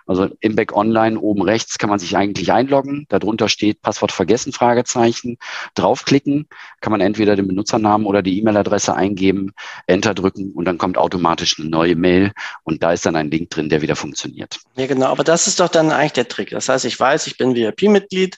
Also 0.05 0.29
im 0.39 0.55
Back 0.55 0.75
Online 0.75 1.20
oben 1.20 1.41
rechts 1.41 1.77
kann 1.77 1.89
man 1.89 2.00
sich 2.00 2.17
eigentlich 2.17 2.51
einloggen. 2.51 3.05
Darunter 3.10 3.50
steht 3.50 3.82
Passwort 3.82 4.12
vergessen, 4.12 4.51
Fragezeichen. 4.51 5.38
Draufklicken, 5.75 6.48
kann 6.82 6.91
man 6.91 7.01
entweder 7.01 7.36
den 7.36 7.48
Benutzernamen 7.48 8.05
oder 8.05 8.22
die 8.22 8.38
E-Mail-Adresse 8.39 8.96
eingeben, 8.96 9.53
Enter 9.88 10.13
drücken 10.13 10.51
und 10.51 10.65
dann 10.65 10.77
kommt 10.77 10.98
automatisch 10.98 11.60
eine 11.60 11.70
neue 11.70 11.96
Mail 11.96 12.32
und 12.63 12.84
da 12.84 12.94
ist 12.94 13.05
dann 13.05 13.15
ein 13.15 13.32
Link 13.32 13.50
drin, 13.50 13.70
der 13.70 13.82
wieder 13.82 13.96
funktioniert. 13.96 14.60
Ja, 14.75 14.88
genau. 14.88 15.08
Aber 15.08 15.24
das 15.24 15.48
ist 15.48 15.60
doch 15.60 15.70
dann 15.70 15.91
eigentlich 15.91 16.13
der 16.13 16.27
Trick. 16.27 16.50
Das 16.50 16.70
heißt, 16.70 16.86
ich 16.86 17.00
weiß, 17.00 17.27
ich 17.27 17.38
bin 17.38 17.55
VIP-Mitglied. 17.55 18.38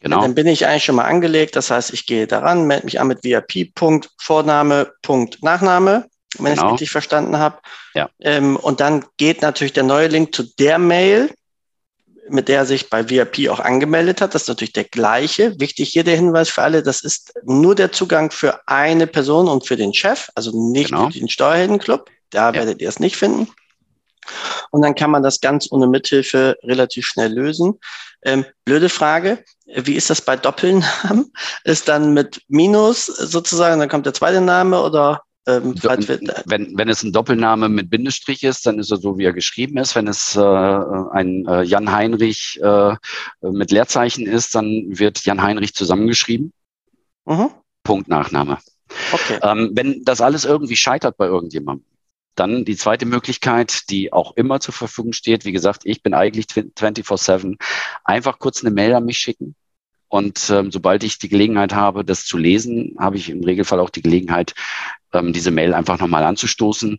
Genau. 0.00 0.20
Dann 0.20 0.34
bin 0.34 0.48
ich 0.48 0.66
eigentlich 0.66 0.84
schon 0.84 0.96
mal 0.96 1.04
angelegt. 1.04 1.54
Das 1.54 1.70
heißt, 1.70 1.92
ich 1.92 2.06
gehe 2.06 2.26
daran, 2.26 2.66
melde 2.66 2.86
mich 2.86 3.00
an 3.00 3.06
mit 3.06 3.22
VIP. 3.22 3.72
Wenn 6.38 6.54
genau. 6.54 6.62
ich 6.62 6.66
es 6.66 6.72
richtig 6.72 6.90
verstanden 6.90 7.38
habe. 7.38 7.58
Ja. 7.94 8.08
Ähm, 8.20 8.56
und 8.56 8.80
dann 8.80 9.04
geht 9.16 9.42
natürlich 9.42 9.72
der 9.72 9.82
neue 9.82 10.08
Link 10.08 10.34
zu 10.34 10.42
der 10.42 10.78
Mail, 10.78 11.30
mit 12.28 12.48
der 12.48 12.58
er 12.58 12.66
sich 12.66 12.88
bei 12.88 13.08
VIP 13.10 13.50
auch 13.50 13.60
angemeldet 13.60 14.20
hat. 14.20 14.34
Das 14.34 14.42
ist 14.42 14.48
natürlich 14.48 14.72
der 14.72 14.84
gleiche. 14.84 15.58
Wichtig 15.60 15.90
hier 15.90 16.04
der 16.04 16.16
Hinweis 16.16 16.48
für 16.48 16.62
alle, 16.62 16.82
das 16.82 17.02
ist 17.02 17.34
nur 17.44 17.74
der 17.74 17.92
Zugang 17.92 18.30
für 18.30 18.60
eine 18.66 19.06
Person 19.06 19.48
und 19.48 19.66
für 19.66 19.76
den 19.76 19.92
Chef, 19.92 20.30
also 20.34 20.52
nicht 20.70 20.90
genau. 20.90 21.10
für 21.10 21.18
den 21.18 21.28
Steuerheldenclub. 21.28 22.08
Da 22.30 22.48
ja. 22.48 22.54
werdet 22.54 22.80
ihr 22.80 22.88
es 22.88 23.00
nicht 23.00 23.16
finden. 23.16 23.48
Und 24.70 24.82
dann 24.82 24.94
kann 24.94 25.10
man 25.10 25.22
das 25.22 25.40
ganz 25.40 25.68
ohne 25.70 25.86
Mithilfe 25.86 26.56
relativ 26.62 27.06
schnell 27.06 27.32
lösen. 27.32 27.78
Ähm, 28.24 28.44
blöde 28.64 28.88
Frage, 28.88 29.44
wie 29.66 29.94
ist 29.94 30.10
das 30.10 30.20
bei 30.20 30.36
Doppelnamen? 30.36 31.32
Ist 31.64 31.88
dann 31.88 32.14
mit 32.14 32.40
Minus 32.48 33.06
sozusagen, 33.06 33.80
dann 33.80 33.88
kommt 33.88 34.06
der 34.06 34.14
zweite 34.14 34.40
Name 34.40 34.80
oder 34.80 35.22
ähm, 35.46 35.74
wenn, 35.82 36.78
wenn 36.78 36.88
es 36.88 37.02
ein 37.02 37.12
Doppelname 37.12 37.68
mit 37.68 37.90
Bindestrich 37.90 38.44
ist, 38.44 38.64
dann 38.66 38.78
ist 38.78 38.90
er 38.90 38.98
so, 38.98 39.18
wie 39.18 39.24
er 39.24 39.32
geschrieben 39.32 39.76
ist. 39.78 39.96
Wenn 39.96 40.06
es 40.06 40.36
äh, 40.36 40.40
ein 40.40 41.46
äh, 41.46 41.62
Jan 41.62 41.90
Heinrich 41.90 42.60
äh, 42.62 42.94
mit 43.40 43.72
Leerzeichen 43.72 44.26
ist, 44.26 44.54
dann 44.54 44.84
wird 44.86 45.24
Jan 45.24 45.42
Heinrich 45.42 45.74
zusammengeschrieben. 45.74 46.52
Mhm. 47.24 47.50
Punkt 47.82 48.08
Nachname. 48.08 48.58
Okay. 49.12 49.38
Ähm, 49.42 49.70
wenn 49.74 50.04
das 50.04 50.20
alles 50.20 50.44
irgendwie 50.44 50.76
scheitert 50.76 51.16
bei 51.16 51.26
irgendjemandem, 51.26 51.86
dann 52.34 52.64
die 52.64 52.76
zweite 52.76 53.06
Möglichkeit, 53.06 53.90
die 53.90 54.12
auch 54.12 54.36
immer 54.36 54.60
zur 54.60 54.74
Verfügung 54.74 55.12
steht. 55.12 55.44
Wie 55.44 55.52
gesagt, 55.52 55.82
ich 55.84 56.02
bin 56.02 56.14
eigentlich 56.14 56.46
24-7. 56.46 57.60
Einfach 58.04 58.38
kurz 58.38 58.64
eine 58.64 58.72
Mail 58.72 58.94
an 58.94 59.04
mich 59.04 59.18
schicken. 59.18 59.54
Und 60.12 60.50
ähm, 60.50 60.70
sobald 60.70 61.04
ich 61.04 61.18
die 61.18 61.30
Gelegenheit 61.30 61.72
habe, 61.72 62.04
das 62.04 62.26
zu 62.26 62.36
lesen, 62.36 62.94
habe 62.98 63.16
ich 63.16 63.30
im 63.30 63.42
Regelfall 63.42 63.80
auch 63.80 63.88
die 63.88 64.02
Gelegenheit, 64.02 64.52
ähm, 65.14 65.32
diese 65.32 65.50
Mail 65.50 65.72
einfach 65.72 65.98
nochmal 65.98 66.24
anzustoßen. 66.24 66.98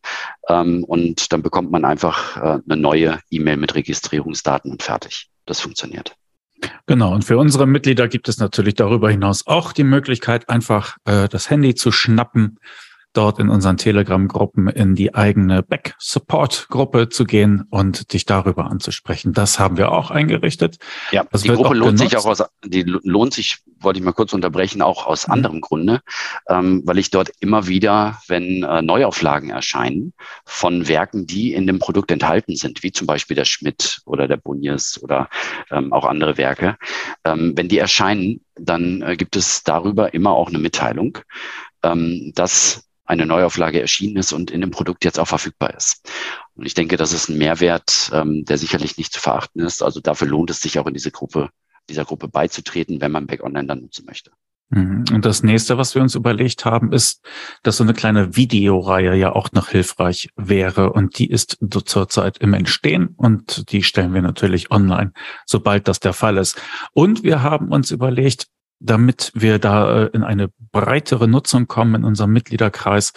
Ähm, 0.49 0.83
und 0.83 1.31
dann 1.31 1.43
bekommt 1.43 1.69
man 1.69 1.85
einfach 1.85 2.37
äh, 2.37 2.59
eine 2.67 2.81
neue 2.81 3.19
E-Mail 3.29 3.57
mit 3.57 3.75
Registrierungsdaten 3.75 4.71
und 4.71 4.81
fertig. 4.81 5.29
Das 5.45 5.59
funktioniert. 5.59 6.15
Genau, 6.87 7.13
und 7.13 7.23
für 7.23 7.37
unsere 7.37 7.67
Mitglieder 7.67 8.07
gibt 8.07 8.27
es 8.29 8.39
natürlich 8.39 8.73
darüber 8.73 9.11
hinaus 9.11 9.45
auch 9.45 9.73
die 9.73 9.83
Möglichkeit, 9.83 10.49
einfach 10.49 10.97
äh, 11.05 11.29
das 11.29 11.51
Handy 11.51 11.75
zu 11.75 11.91
schnappen 11.91 12.57
dort 13.13 13.39
in 13.39 13.49
unseren 13.49 13.77
Telegram-Gruppen 13.77 14.67
in 14.67 14.95
die 14.95 15.15
eigene 15.15 15.63
Back-Support-Gruppe 15.63 17.09
zu 17.09 17.25
gehen 17.25 17.65
und 17.69 18.13
dich 18.13 18.25
darüber 18.25 18.65
anzusprechen. 18.65 19.33
Das 19.33 19.59
haben 19.59 19.77
wir 19.77 19.91
auch 19.91 20.11
eingerichtet. 20.11 20.77
Ja, 21.11 21.25
das 21.31 21.43
die 21.43 21.49
Gruppe 21.49 21.75
lohnt 21.75 21.99
sich 21.99 22.17
auch 22.17 22.25
aus, 22.25 22.43
die 22.65 22.83
lohnt 22.83 23.33
sich, 23.33 23.59
wollte 23.79 23.99
ich 23.99 24.05
mal 24.05 24.13
kurz 24.13 24.33
unterbrechen, 24.33 24.81
auch 24.81 25.05
aus 25.05 25.27
mhm. 25.27 25.33
anderem 25.33 25.61
Grunde, 25.61 26.01
ähm, 26.49 26.81
weil 26.85 26.97
ich 26.97 27.11
dort 27.11 27.31
immer 27.39 27.67
wieder, 27.67 28.19
wenn 28.27 28.63
äh, 28.63 28.81
Neuauflagen 28.81 29.51
erscheinen 29.51 30.13
von 30.45 30.87
Werken, 30.87 31.27
die 31.27 31.53
in 31.53 31.67
dem 31.67 31.79
Produkt 31.79 32.11
enthalten 32.11 32.55
sind, 32.55 32.83
wie 32.83 32.91
zum 32.91 33.07
Beispiel 33.07 33.35
der 33.35 33.45
Schmidt 33.45 34.01
oder 34.05 34.27
der 34.27 34.37
Bunjes 34.37 35.01
oder 35.01 35.29
ähm, 35.71 35.93
auch 35.93 36.05
andere 36.05 36.37
Werke, 36.37 36.77
ähm, 37.25 37.53
wenn 37.55 37.69
die 37.69 37.77
erscheinen, 37.77 38.41
dann 38.55 39.01
äh, 39.01 39.15
gibt 39.15 39.35
es 39.35 39.63
darüber 39.63 40.13
immer 40.13 40.31
auch 40.31 40.49
eine 40.49 40.59
Mitteilung, 40.59 41.19
ähm, 41.83 42.31
dass 42.35 42.83
eine 43.05 43.25
Neuauflage 43.25 43.81
erschienen 43.81 44.17
ist 44.17 44.31
und 44.31 44.51
in 44.51 44.61
dem 44.61 44.71
Produkt 44.71 45.03
jetzt 45.03 45.19
auch 45.19 45.27
verfügbar 45.27 45.75
ist. 45.75 46.09
Und 46.55 46.65
ich 46.65 46.73
denke, 46.73 46.97
das 46.97 47.11
ist 47.11 47.29
ein 47.29 47.37
Mehrwert, 47.37 48.09
ähm, 48.13 48.45
der 48.45 48.57
sicherlich 48.57 48.97
nicht 48.97 49.13
zu 49.13 49.19
verachten 49.19 49.61
ist. 49.61 49.83
Also 49.83 49.99
dafür 49.99 50.27
lohnt 50.27 50.49
es 50.49 50.61
sich 50.61 50.79
auch 50.79 50.87
in 50.87 50.93
diese 50.93 51.11
Gruppe, 51.11 51.49
dieser 51.89 52.05
Gruppe 52.05 52.27
beizutreten, 52.27 53.01
wenn 53.01 53.11
man 53.11 53.27
Back 53.27 53.43
Online 53.43 53.67
dann 53.67 53.81
nutzen 53.81 54.05
möchte. 54.05 54.31
Mhm. 54.69 55.05
Und 55.13 55.25
das 55.25 55.43
nächste, 55.43 55.77
was 55.77 55.93
wir 55.95 56.01
uns 56.01 56.15
überlegt 56.15 56.65
haben, 56.65 56.91
ist, 56.91 57.21
dass 57.61 57.77
so 57.77 57.83
eine 57.83 57.93
kleine 57.93 58.35
Videoreihe 58.35 59.15
ja 59.15 59.31
auch 59.31 59.51
noch 59.51 59.69
hilfreich 59.69 60.29
wäre. 60.35 60.91
Und 60.91 61.19
die 61.19 61.29
ist 61.29 61.57
zurzeit 61.85 62.39
im 62.39 62.53
Entstehen 62.53 63.13
und 63.17 63.71
die 63.71 63.83
stellen 63.83 64.13
wir 64.13 64.21
natürlich 64.21 64.71
online, 64.71 65.13
sobald 65.45 65.87
das 65.87 65.99
der 65.99 66.13
Fall 66.13 66.37
ist. 66.37 66.59
Und 66.93 67.23
wir 67.23 67.43
haben 67.43 67.69
uns 67.69 67.91
überlegt, 67.91 68.47
damit 68.83 69.31
wir 69.33 69.59
da 69.59 70.03
äh, 70.03 70.09
in 70.13 70.23
eine 70.23 70.49
breitere 70.71 71.27
Nutzung 71.27 71.67
kommen 71.67 71.95
in 71.95 72.03
unserem 72.03 72.33
Mitgliederkreis, 72.33 73.13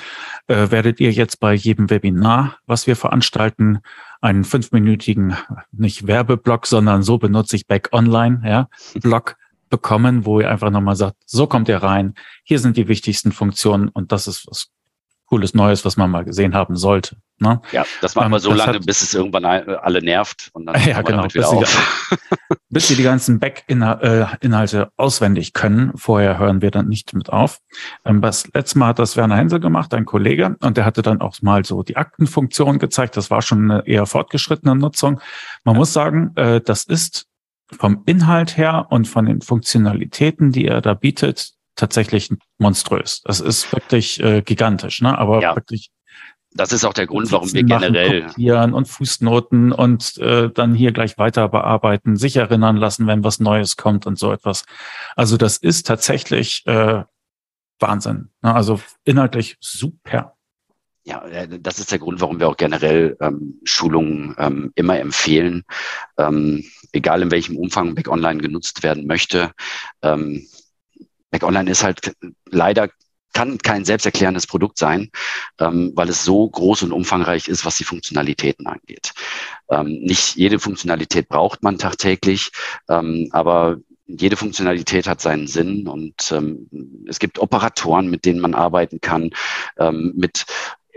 äh, 0.47 0.71
werdet 0.71 1.01
ihr 1.01 1.11
jetzt 1.11 1.41
bei 1.41 1.55
jedem 1.55 1.91
Webinar, 1.91 2.59
was 2.67 2.87
wir 2.87 2.97
veranstalten, 2.97 3.81
einen 4.21 4.45
fünfminütigen, 4.45 5.37
nicht 5.73 6.07
Werbeblock, 6.07 6.67
sondern 6.67 7.03
so 7.03 7.19
benutze 7.19 7.57
ich 7.57 7.67
Back 7.67 7.89
Online, 7.93 8.43
ja, 8.45 8.69
Blog 8.95 9.37
bekommen, 9.69 10.25
wo 10.25 10.41
ihr 10.41 10.51
einfach 10.51 10.71
nochmal 10.71 10.97
sagt, 10.97 11.17
so 11.27 11.47
kommt 11.47 11.69
ihr 11.69 11.79
rein, 11.79 12.15
hier 12.45 12.61
sind 12.61 12.77
die 12.77 12.89
wichtigsten 12.89 13.33
Funktionen 13.33 13.89
und 13.89 14.13
das 14.13 14.29
ist 14.29 14.47
was 14.47 14.69
cooles 15.27 15.55
Neues, 15.55 15.85
was 15.85 15.97
man 15.97 16.11
mal 16.11 16.25
gesehen 16.25 16.55
haben 16.55 16.77
sollte. 16.77 17.17
Ne? 17.39 17.61
Ja, 17.71 17.85
das 18.01 18.15
machen 18.15 18.31
wir 18.31 18.37
ähm, 18.37 18.43
so 18.43 18.53
lange, 18.53 18.75
hat, 18.75 18.87
bis 18.87 19.03
es 19.03 19.13
irgendwann 19.13 19.45
alle 19.45 20.01
nervt 20.01 20.49
und 20.55 20.67
dann 20.67 20.81
ja, 20.87 21.03
genau, 21.03 21.27
bis. 21.27 21.49
Sie, 21.51 21.65
bis 22.71 22.89
sie 22.89 22.97
die 22.97 23.03
ganzen 23.03 23.39
Back-Inhalte 23.39 24.81
äh, 24.81 24.87
auswendig 24.97 25.53
können. 25.53 25.93
Vorher 25.97 26.39
hören 26.39 26.63
wir 26.63 26.71
dann 26.71 26.89
nicht 26.89 27.13
mit 27.13 27.31
auf. 27.31 27.59
Ähm, 28.07 28.23
das 28.23 28.49
letzte 28.55 28.79
Mal 28.79 28.89
hat 28.89 28.99
das 28.99 29.17
Werner 29.19 29.37
Hensel 29.37 29.61
gemacht, 29.61 29.93
ein 29.93 30.07
Kollege, 30.07 30.57
und 30.61 30.79
der 30.79 30.87
hatte 30.87 31.03
dann 31.03 31.21
auch 31.21 31.43
mal 31.43 31.65
so 31.65 31.83
die 31.83 31.97
Aktenfunktion 31.97 32.79
gezeigt. 32.79 33.17
Das 33.19 33.31
war 33.31 33.43
schon 33.43 33.71
eine 33.71 33.87
eher 33.87 34.07
fortgeschrittene 34.07 34.75
Nutzung. 34.75 35.21
Man 35.65 35.75
ja. 35.75 35.79
muss 35.79 35.93
sagen, 35.93 36.33
äh, 36.37 36.63
das 36.63 36.85
ist 36.85 37.27
vom 37.79 38.03
Inhalt 38.07 38.57
her 38.57 38.87
und 38.91 39.09
von 39.09 39.27
den 39.27 39.43
Funktionalitäten, 39.43 40.53
die 40.53 40.67
er 40.67 40.81
da 40.81 40.95
bietet, 40.95 41.53
tatsächlich 41.75 42.31
monströs. 42.59 43.21
Das 43.23 43.41
ist 43.41 43.71
wirklich 43.73 44.21
äh, 44.23 44.43
gigantisch, 44.43 45.03
ne? 45.03 45.17
aber 45.19 45.43
ja. 45.43 45.55
wirklich. 45.55 45.91
Das 46.57 46.73
ist 46.73 46.85
auch 46.85 46.93
der 46.93 47.07
Grund, 47.07 47.31
warum 47.33 47.53
wir 47.53 47.63
generell 47.63 48.27
kopieren 48.27 48.73
und 48.75 48.89
Fußnoten 48.89 49.73
und 49.73 50.19
äh, 50.19 50.51
dann 50.51 50.75
hier 50.75 50.93
gleich 50.93 51.19
weiter 51.19 51.49
bearbeiten, 51.49 52.17
sich 52.17 52.37
erinnern 52.37 52.77
lassen, 52.77 53.07
wenn 53.07 53.25
was 53.25 53.41
Neues 53.41 53.77
kommt 53.77 54.07
und 54.07 54.19
so 54.19 54.33
etwas. 54.33 54.65
Also 55.15 55.37
das 55.37 55.57
ist 55.57 55.87
tatsächlich 55.87 56.67
äh, 56.67 57.05
Wahnsinn. 57.79 58.31
Ne? 58.43 58.55
Also 58.55 58.81
inhaltlich 59.05 59.57
super. 59.61 60.35
Ja, 61.05 61.25
äh, 61.27 61.61
das 61.61 61.79
ist 61.79 61.93
der 61.93 62.01
Grund, 62.01 62.21
warum 62.21 62.41
wir 62.41 62.49
auch 62.49 62.57
generell 62.57 63.17
ähm, 63.21 63.61
Schulungen 63.65 64.35
ähm, 64.39 64.73
immer 64.75 64.99
empfehlen, 64.99 65.65
ähm, 66.19 66.65
egal 66.93 67.23
in 67.23 67.31
welchem 67.31 67.57
Umfang 67.57 67.95
Back 67.95 68.09
Online 68.09 68.41
genutzt 68.41 68.83
werden 68.83 69.07
möchte. 69.07 69.53
Ähm, 70.03 70.47
Mac 71.31 71.43
Online 71.43 71.71
ist 71.71 71.85
halt 71.85 72.13
leider 72.51 72.89
kann 73.37 73.59
kein 73.59 73.85
selbsterklärendes 73.85 74.47
Produkt 74.47 74.79
sein, 74.79 75.11
ähm, 75.61 75.93
weil 75.95 76.09
es 76.09 76.25
so 76.25 76.49
groß 76.49 76.85
und 76.85 76.93
umfangreich 76.93 77.49
ist, 77.49 77.67
was 77.67 77.77
die 77.77 77.85
Funktionalitäten 77.85 78.67
angeht. 78.67 79.13
Ähm, 79.69 80.01
nicht 80.01 80.37
jede 80.37 80.59
Funktionalität 80.59 81.29
braucht 81.29 81.63
man 81.63 81.77
tagtäglich, 81.77 82.51
ähm, 82.89 83.29
aber 83.33 83.77
jede 84.07 84.39
Funktionalität 84.39 85.07
hat 85.07 85.21
seinen 85.21 85.49
Sinn 85.49 85.87
und 85.87 86.33
ähm, 86.33 87.05
es 87.07 87.19
gibt 87.19 87.39
Operatoren, 87.39 88.09
mit 88.09 88.25
denen 88.25 88.41
man 88.41 88.55
arbeiten 88.55 89.03
kann. 89.03 89.33
Ähm, 89.79 90.15
mit 90.17 90.47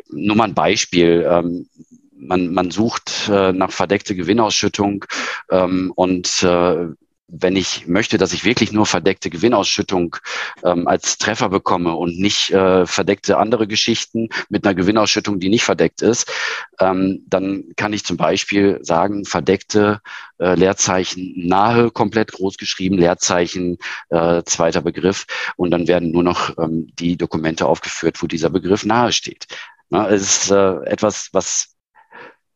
nur 0.10 0.38
mal 0.38 0.46
ein 0.46 0.54
Beispiel. 0.54 1.28
Ähm, 1.30 1.68
man, 2.16 2.54
man 2.54 2.72
sucht 2.72 3.28
äh, 3.30 3.52
nach 3.52 3.72
verdeckte 3.72 4.16
Gewinnausschüttung 4.16 5.04
ähm, 5.50 5.92
und 5.94 6.42
äh, 6.44 6.88
wenn 7.32 7.56
ich 7.56 7.88
möchte, 7.88 8.18
dass 8.18 8.34
ich 8.34 8.44
wirklich 8.44 8.72
nur 8.72 8.86
verdeckte 8.86 9.30
Gewinnausschüttung 9.30 10.16
ähm, 10.64 10.88
als 10.88 11.18
Treffer 11.18 11.50
bekomme 11.50 11.96
und 11.96 12.18
nicht 12.18 12.52
äh, 12.52 12.86
verdeckte 12.86 13.38
andere 13.38 13.68
Geschichten 13.68 14.30
mit 14.50 14.66
einer 14.66 14.76
Gewinnausschüttung, 14.76 15.40
die 15.40 15.50
nicht 15.50 15.64
verdeckt 15.64 16.02
ist, 16.02 16.32
ähm, 16.80 17.24
dann 17.28 17.66
kann 17.76 17.94
ich 17.94 18.04
zum 18.04 18.18
Beispiel 18.18 18.80
sagen, 18.82 19.26
verdeckte 19.26 20.02
äh, 20.40 20.56
Leerzeichen 20.56 21.34
nahe, 21.36 21.92
komplett 21.92 22.32
groß 22.32 22.58
geschrieben, 22.58 22.98
Leerzeichen, 22.98 23.78
äh, 24.10 24.44
zweiter 24.44 24.82
Begriff 24.82 25.26
und 25.56 25.72
dann 25.72 25.88
werden 25.88 26.12
nur 26.12 26.24
noch 26.24 26.58
ähm, 26.58 26.88
die 27.00 27.18
Dokumente 27.18 27.68
aufgeführt, 27.68 28.22
wo 28.22 28.28
dieser 28.28 28.50
Begriff 28.50 28.86
nahe 28.86 29.12
steht. 29.12 29.48
Na, 29.90 30.08
es 30.10 30.22
ist 30.22 30.52
äh, 30.52 30.84
etwas, 30.86 31.30
was 31.32 31.76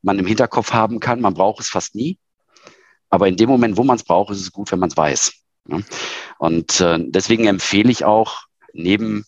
man 0.02 0.20
im 0.20 0.26
Hinterkopf 0.26 0.74
haben 0.74 1.00
kann. 1.00 1.22
Man 1.22 1.34
braucht 1.34 1.62
es 1.62 1.70
fast 1.70 1.96
nie. 1.96 2.20
Aber 3.14 3.28
in 3.28 3.38
dem 3.38 3.48
Moment, 3.48 3.78
wo 3.78 3.84
man 3.84 3.98
es 3.98 4.04
braucht, 4.04 4.32
ist 4.32 4.42
es 4.42 4.52
gut, 4.52 4.72
wenn 4.72 4.80
man 4.80 4.90
es 4.90 4.98
weiß. 4.98 5.34
Und 6.40 6.82
äh, 6.82 6.98
deswegen 7.00 7.46
empfehle 7.46 7.92
ich 7.92 8.06
auch 8.06 8.46
neben 8.74 9.24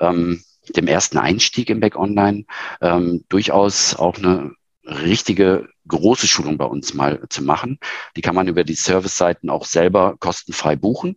ähm, 0.00 0.42
dem 0.74 0.88
ersten 0.88 1.18
Einstieg 1.18 1.70
im 1.70 1.78
Back 1.78 1.94
Online 1.94 2.46
ähm, 2.80 3.24
durchaus 3.28 3.94
auch 3.94 4.18
eine 4.18 4.50
richtige 4.84 5.68
große 5.86 6.26
Schulung 6.26 6.58
bei 6.58 6.64
uns 6.64 6.94
mal 6.94 7.22
zu 7.28 7.44
machen. 7.44 7.78
Die 8.16 8.22
kann 8.22 8.34
man 8.34 8.48
über 8.48 8.64
die 8.64 8.74
Service-Seiten 8.74 9.50
auch 9.50 9.66
selber 9.66 10.16
kostenfrei 10.18 10.74
buchen. 10.74 11.16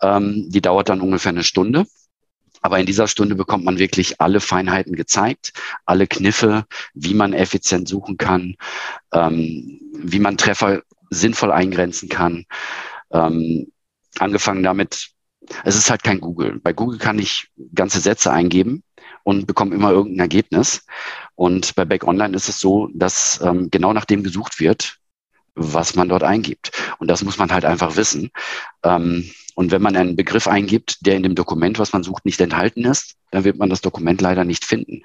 Ähm, 0.00 0.46
die 0.48 0.62
dauert 0.62 0.88
dann 0.88 1.02
ungefähr 1.02 1.32
eine 1.32 1.44
Stunde. 1.44 1.84
Aber 2.62 2.80
in 2.80 2.86
dieser 2.86 3.06
Stunde 3.06 3.34
bekommt 3.34 3.66
man 3.66 3.78
wirklich 3.78 4.18
alle 4.18 4.40
Feinheiten 4.40 4.96
gezeigt, 4.96 5.52
alle 5.84 6.06
Kniffe, 6.06 6.64
wie 6.94 7.12
man 7.12 7.34
effizient 7.34 7.86
suchen 7.86 8.16
kann, 8.16 8.56
ähm, 9.12 9.78
wie 9.92 10.18
man 10.18 10.38
Treffer 10.38 10.82
sinnvoll 11.10 11.52
eingrenzen 11.52 12.08
kann. 12.08 12.44
Ähm, 13.10 13.72
angefangen 14.18 14.62
damit, 14.62 15.10
es 15.64 15.76
ist 15.76 15.90
halt 15.90 16.02
kein 16.02 16.20
Google. 16.20 16.60
Bei 16.60 16.72
Google 16.72 16.98
kann 16.98 17.18
ich 17.18 17.48
ganze 17.74 18.00
Sätze 18.00 18.32
eingeben 18.32 18.82
und 19.22 19.46
bekomme 19.46 19.74
immer 19.74 19.90
irgendein 19.90 20.20
Ergebnis. 20.20 20.84
Und 21.34 21.74
bei 21.74 21.84
Back 21.84 22.04
Online 22.04 22.34
ist 22.36 22.48
es 22.48 22.60
so, 22.60 22.88
dass 22.94 23.40
ähm, 23.42 23.70
genau 23.70 23.92
nach 23.92 24.04
dem 24.04 24.22
gesucht 24.22 24.60
wird, 24.60 24.98
was 25.54 25.94
man 25.94 26.08
dort 26.08 26.22
eingibt. 26.22 26.72
Und 26.98 27.08
das 27.08 27.22
muss 27.24 27.38
man 27.38 27.50
halt 27.50 27.64
einfach 27.64 27.96
wissen. 27.96 28.30
Ähm, 28.82 29.30
und 29.58 29.72
wenn 29.72 29.82
man 29.82 29.96
einen 29.96 30.14
Begriff 30.14 30.46
eingibt, 30.46 31.04
der 31.04 31.16
in 31.16 31.24
dem 31.24 31.34
Dokument, 31.34 31.80
was 31.80 31.92
man 31.92 32.04
sucht, 32.04 32.24
nicht 32.24 32.40
enthalten 32.40 32.84
ist, 32.84 33.16
dann 33.32 33.42
wird 33.42 33.58
man 33.58 33.68
das 33.68 33.80
Dokument 33.80 34.20
leider 34.20 34.44
nicht 34.44 34.64
finden. 34.64 35.02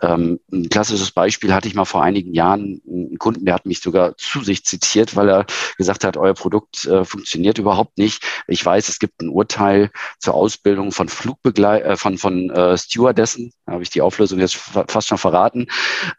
Ähm, 0.00 0.38
ein 0.52 0.68
klassisches 0.68 1.10
Beispiel 1.10 1.52
hatte 1.52 1.66
ich 1.66 1.74
mal 1.74 1.86
vor 1.86 2.04
einigen 2.04 2.32
Jahren. 2.32 2.80
Einen 2.86 3.18
Kunden, 3.18 3.44
der 3.44 3.54
hat 3.54 3.66
mich 3.66 3.80
sogar 3.80 4.16
zu 4.16 4.44
sich 4.44 4.64
zitiert, 4.64 5.16
weil 5.16 5.28
er 5.28 5.46
gesagt 5.76 6.04
hat, 6.04 6.16
euer 6.16 6.34
Produkt 6.34 6.84
äh, 6.84 7.04
funktioniert 7.04 7.58
überhaupt 7.58 7.98
nicht. 7.98 8.22
Ich 8.46 8.64
weiß, 8.64 8.88
es 8.88 9.00
gibt 9.00 9.22
ein 9.22 9.28
Urteil 9.28 9.90
zur 10.20 10.34
Ausbildung 10.34 10.92
von 10.92 11.08
Flugbegleit 11.08 11.84
äh, 11.84 11.96
von, 11.96 12.16
von 12.16 12.48
äh, 12.50 12.78
Stewardessen. 12.78 13.54
Da 13.66 13.72
habe 13.72 13.82
ich 13.82 13.90
die 13.90 14.02
Auflösung 14.02 14.38
jetzt 14.38 14.54
fast 14.54 15.08
schon 15.08 15.18
verraten. 15.18 15.66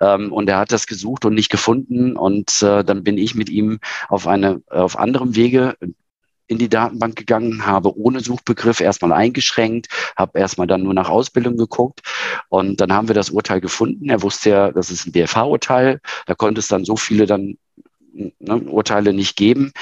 Ähm, 0.01 0.33
und 0.33 0.49
er 0.49 0.57
hat 0.57 0.73
das 0.73 0.87
gesucht 0.87 1.23
und 1.23 1.35
nicht 1.35 1.49
gefunden. 1.49 2.17
Und 2.17 2.61
äh, 2.61 2.83
dann 2.83 3.05
bin 3.05 3.17
ich 3.17 3.33
mit 3.33 3.47
ihm 3.47 3.79
auf 4.09 4.27
eine 4.27 4.61
auf 4.67 4.99
anderem 4.99 5.37
Wege 5.37 5.77
in 6.47 6.57
die 6.57 6.69
Datenbank 6.69 7.15
gegangen, 7.15 7.65
habe 7.65 7.97
ohne 7.97 8.21
Suchbegriff 8.21 8.79
erstmal 8.79 9.13
eingeschränkt, 9.13 9.87
habe 10.15 10.39
erstmal 10.39 10.67
dann 10.67 10.83
nur 10.83 10.93
nach 10.93 11.09
Ausbildung 11.09 11.57
geguckt 11.57 12.01
und 12.49 12.79
dann 12.81 12.93
haben 12.93 13.07
wir 13.07 13.15
das 13.15 13.29
Urteil 13.29 13.61
gefunden. 13.61 14.09
Er 14.09 14.21
wusste 14.21 14.49
ja, 14.49 14.71
das 14.71 14.89
ist 14.89 15.05
ein 15.05 15.11
BFH-Urteil, 15.11 15.99
da 16.25 16.35
konnte 16.35 16.59
es 16.59 16.67
dann 16.67 16.85
so 16.85 16.95
viele 16.95 17.25
dann 17.25 17.57
ne, 18.13 18.57
Urteile 18.57 19.13
nicht 19.13 19.35
geben. 19.35 19.73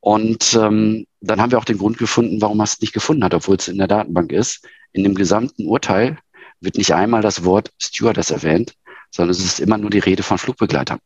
Und 0.00 0.54
ähm, 0.54 1.06
dann 1.20 1.40
haben 1.40 1.50
wir 1.50 1.58
auch 1.58 1.64
den 1.64 1.78
Grund 1.78 1.98
gefunden, 1.98 2.40
warum 2.40 2.60
er 2.60 2.64
es 2.64 2.80
nicht 2.80 2.92
gefunden 2.92 3.24
hat, 3.24 3.34
obwohl 3.34 3.56
es 3.56 3.66
in 3.66 3.78
der 3.78 3.88
Datenbank 3.88 4.30
ist. 4.30 4.64
In 4.92 5.02
dem 5.02 5.16
gesamten 5.16 5.66
Urteil 5.66 6.18
wird 6.60 6.78
nicht 6.78 6.94
einmal 6.94 7.22
das 7.22 7.44
Wort 7.44 7.72
Stewardess 7.82 8.30
erwähnt, 8.30 8.74
sondern 9.10 9.32
es 9.32 9.44
ist 9.44 9.58
immer 9.58 9.78
nur 9.78 9.90
die 9.90 9.98
Rede 9.98 10.22
von 10.22 10.38
Flugbegleitern. 10.38 11.00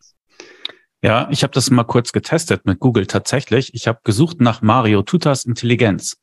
Ja, 1.02 1.28
ich 1.30 1.42
habe 1.42 1.52
das 1.52 1.70
mal 1.70 1.84
kurz 1.84 2.12
getestet 2.12 2.66
mit 2.66 2.78
Google 2.78 3.06
tatsächlich. 3.06 3.72
Ich 3.72 3.88
habe 3.88 4.00
gesucht 4.04 4.40
nach 4.40 4.60
Mario 4.60 5.02
Tutas 5.02 5.46
Intelligenz. 5.46 6.18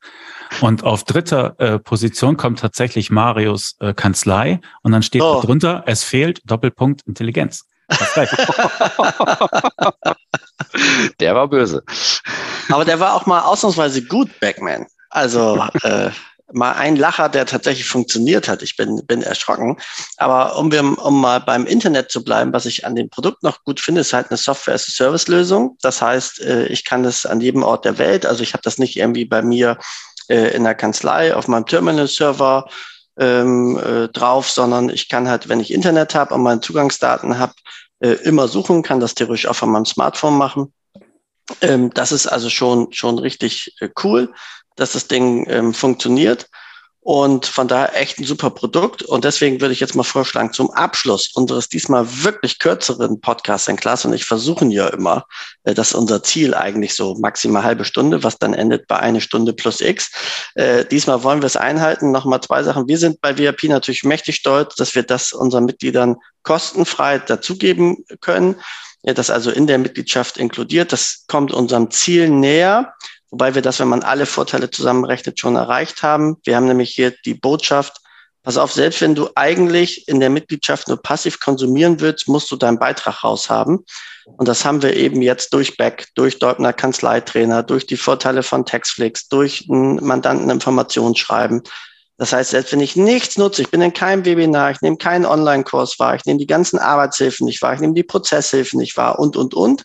Und 0.60 0.84
auf 0.84 1.02
dritter 1.02 1.58
äh, 1.58 1.80
Position 1.80 2.36
kommt 2.36 2.60
tatsächlich 2.60 3.10
Marios 3.10 3.74
äh, 3.80 3.92
Kanzlei 3.92 4.60
und 4.82 4.92
dann 4.92 5.02
steht 5.02 5.22
oh. 5.22 5.40
drunter, 5.40 5.82
es 5.86 6.04
fehlt 6.04 6.40
Doppelpunkt 6.44 7.02
Intelligenz. 7.06 7.64
der 11.20 11.34
war 11.34 11.48
böse. 11.48 11.82
Aber 12.68 12.84
der 12.84 13.00
war 13.00 13.14
auch 13.14 13.26
mal 13.26 13.40
ausnahmsweise 13.40 14.04
gut, 14.04 14.28
Backman. 14.38 14.86
Also 15.10 15.66
äh, 15.82 16.10
mal 16.52 16.72
ein 16.72 16.96
Lacher, 16.96 17.28
der 17.28 17.46
tatsächlich 17.46 17.86
funktioniert 17.86 18.48
hat. 18.48 18.62
Ich 18.62 18.76
bin, 18.76 19.04
bin 19.06 19.22
erschrocken. 19.22 19.76
Aber 20.16 20.56
um, 20.58 20.72
wir, 20.72 20.82
um 20.82 21.20
mal 21.20 21.40
beim 21.40 21.66
Internet 21.66 22.10
zu 22.10 22.24
bleiben, 22.24 22.52
was 22.52 22.66
ich 22.66 22.86
an 22.86 22.94
dem 22.94 23.10
Produkt 23.10 23.42
noch 23.42 23.64
gut 23.64 23.80
finde, 23.80 24.00
ist 24.00 24.12
halt 24.12 24.30
eine 24.30 24.38
Software-as-a-Service-Lösung. 24.38 25.76
Das 25.82 26.00
heißt, 26.00 26.40
äh, 26.40 26.66
ich 26.66 26.84
kann 26.84 27.02
das 27.02 27.26
an 27.26 27.40
jedem 27.40 27.62
Ort 27.62 27.84
der 27.84 27.98
Welt, 27.98 28.24
also 28.24 28.42
ich 28.42 28.52
habe 28.54 28.62
das 28.62 28.78
nicht 28.78 28.96
irgendwie 28.96 29.24
bei 29.24 29.42
mir 29.42 29.78
äh, 30.28 30.54
in 30.54 30.64
der 30.64 30.74
Kanzlei 30.74 31.34
auf 31.34 31.48
meinem 31.48 31.66
Terminal-Server 31.66 32.68
ähm, 33.18 33.78
äh, 33.78 34.08
drauf, 34.08 34.48
sondern 34.48 34.88
ich 34.88 35.08
kann 35.08 35.28
halt, 35.28 35.48
wenn 35.48 35.60
ich 35.60 35.72
Internet 35.72 36.14
habe 36.14 36.34
und 36.34 36.42
meine 36.42 36.60
Zugangsdaten 36.60 37.38
habe, 37.38 37.52
äh, 38.00 38.10
immer 38.10 38.48
suchen, 38.48 38.82
kann 38.82 39.00
das 39.00 39.14
theoretisch 39.14 39.46
auch 39.46 39.56
von 39.56 39.70
meinem 39.70 39.86
Smartphone 39.86 40.38
machen. 40.38 40.72
Ähm, 41.60 41.90
das 41.94 42.12
ist 42.12 42.26
also 42.26 42.48
schon, 42.50 42.92
schon 42.92 43.18
richtig 43.18 43.74
äh, 43.80 43.88
cool 44.02 44.32
dass 44.78 44.92
das 44.92 45.08
Ding 45.08 45.46
ähm, 45.48 45.74
funktioniert. 45.74 46.48
Und 47.00 47.46
von 47.46 47.68
daher 47.68 47.96
echt 47.96 48.18
ein 48.18 48.24
super 48.24 48.50
Produkt. 48.50 49.00
Und 49.00 49.24
deswegen 49.24 49.62
würde 49.62 49.72
ich 49.72 49.80
jetzt 49.80 49.94
mal 49.94 50.02
vorschlagen, 50.02 50.52
zum 50.52 50.70
Abschluss 50.70 51.28
unseres 51.32 51.70
diesmal 51.70 52.06
wirklich 52.22 52.58
kürzeren 52.58 53.20
Podcasts 53.22 53.66
in 53.66 53.76
Klasse, 53.76 54.08
und 54.08 54.14
ich 54.14 54.26
versuchen 54.26 54.70
ja 54.70 54.88
immer, 54.88 55.24
äh, 55.64 55.72
das 55.72 55.88
ist 55.88 55.94
unser 55.94 56.22
Ziel 56.22 56.54
eigentlich 56.54 56.94
so 56.94 57.14
maximal 57.14 57.62
halbe 57.62 57.86
Stunde, 57.86 58.24
was 58.24 58.38
dann 58.38 58.52
endet 58.52 58.86
bei 58.88 58.98
eine 58.98 59.22
Stunde 59.22 59.54
plus 59.54 59.80
X. 59.80 60.10
Äh, 60.54 60.84
diesmal 60.84 61.22
wollen 61.22 61.40
wir 61.40 61.46
es 61.46 61.56
einhalten. 61.56 62.10
Nochmal 62.10 62.42
zwei 62.42 62.62
Sachen. 62.62 62.88
Wir 62.88 62.98
sind 62.98 63.22
bei 63.22 63.38
VIP 63.38 63.64
natürlich 63.64 64.04
mächtig 64.04 64.36
stolz, 64.36 64.74
dass 64.74 64.94
wir 64.94 65.02
das 65.02 65.32
unseren 65.32 65.64
Mitgliedern 65.64 66.16
kostenfrei 66.42 67.20
dazugeben 67.20 68.04
können. 68.20 68.56
Das 69.02 69.30
also 69.30 69.50
in 69.50 69.66
der 69.66 69.78
Mitgliedschaft 69.78 70.36
inkludiert. 70.36 70.92
Das 70.92 71.24
kommt 71.26 71.52
unserem 71.52 71.90
Ziel 71.90 72.28
näher. 72.28 72.92
Wobei 73.30 73.54
wir 73.54 73.62
das, 73.62 73.78
wenn 73.78 73.88
man 73.88 74.02
alle 74.02 74.26
Vorteile 74.26 74.70
zusammenrechnet, 74.70 75.38
schon 75.38 75.56
erreicht 75.56 76.02
haben. 76.02 76.36
Wir 76.44 76.56
haben 76.56 76.66
nämlich 76.66 76.90
hier 76.90 77.12
die 77.24 77.34
Botschaft, 77.34 78.00
pass 78.42 78.56
auf, 78.56 78.72
selbst 78.72 79.00
wenn 79.00 79.14
du 79.14 79.28
eigentlich 79.34 80.08
in 80.08 80.20
der 80.20 80.30
Mitgliedschaft 80.30 80.88
nur 80.88 81.02
passiv 81.02 81.38
konsumieren 81.40 82.00
willst, 82.00 82.28
musst 82.28 82.50
du 82.50 82.56
deinen 82.56 82.78
Beitrag 82.78 83.22
raushaben. 83.24 83.84
Und 84.24 84.48
das 84.48 84.64
haben 84.64 84.82
wir 84.82 84.94
eben 84.96 85.22
jetzt 85.22 85.52
durch 85.52 85.76
Beck, 85.76 86.08
durch 86.14 86.38
Deutner 86.38 86.72
Kanzleitrainer, 86.72 87.62
durch 87.62 87.86
die 87.86 87.96
Vorteile 87.96 88.42
von 88.42 88.64
Taxflix, 88.64 89.28
durch 89.28 89.66
ein 89.68 89.96
Mandanteninformationsschreiben. 89.96 91.62
Das 92.18 92.32
heißt, 92.32 92.50
selbst 92.50 92.72
wenn 92.72 92.80
ich 92.80 92.96
nichts 92.96 93.38
nutze, 93.38 93.62
ich 93.62 93.70
bin 93.70 93.80
in 93.80 93.92
keinem 93.92 94.24
Webinar, 94.24 94.72
ich 94.72 94.80
nehme 94.80 94.96
keinen 94.96 95.24
Online-Kurs 95.24 95.98
wahr, 95.98 96.16
ich 96.16 96.24
nehme 96.24 96.40
die 96.40 96.48
ganzen 96.48 96.78
Arbeitshilfen 96.78 97.44
nicht 97.46 97.62
wahr, 97.62 97.74
ich 97.74 97.80
nehme 97.80 97.94
die 97.94 98.02
Prozesshilfen 98.02 98.78
nicht 98.78 98.96
wahr 98.96 99.18
und, 99.18 99.36
und, 99.36 99.54
und, 99.54 99.84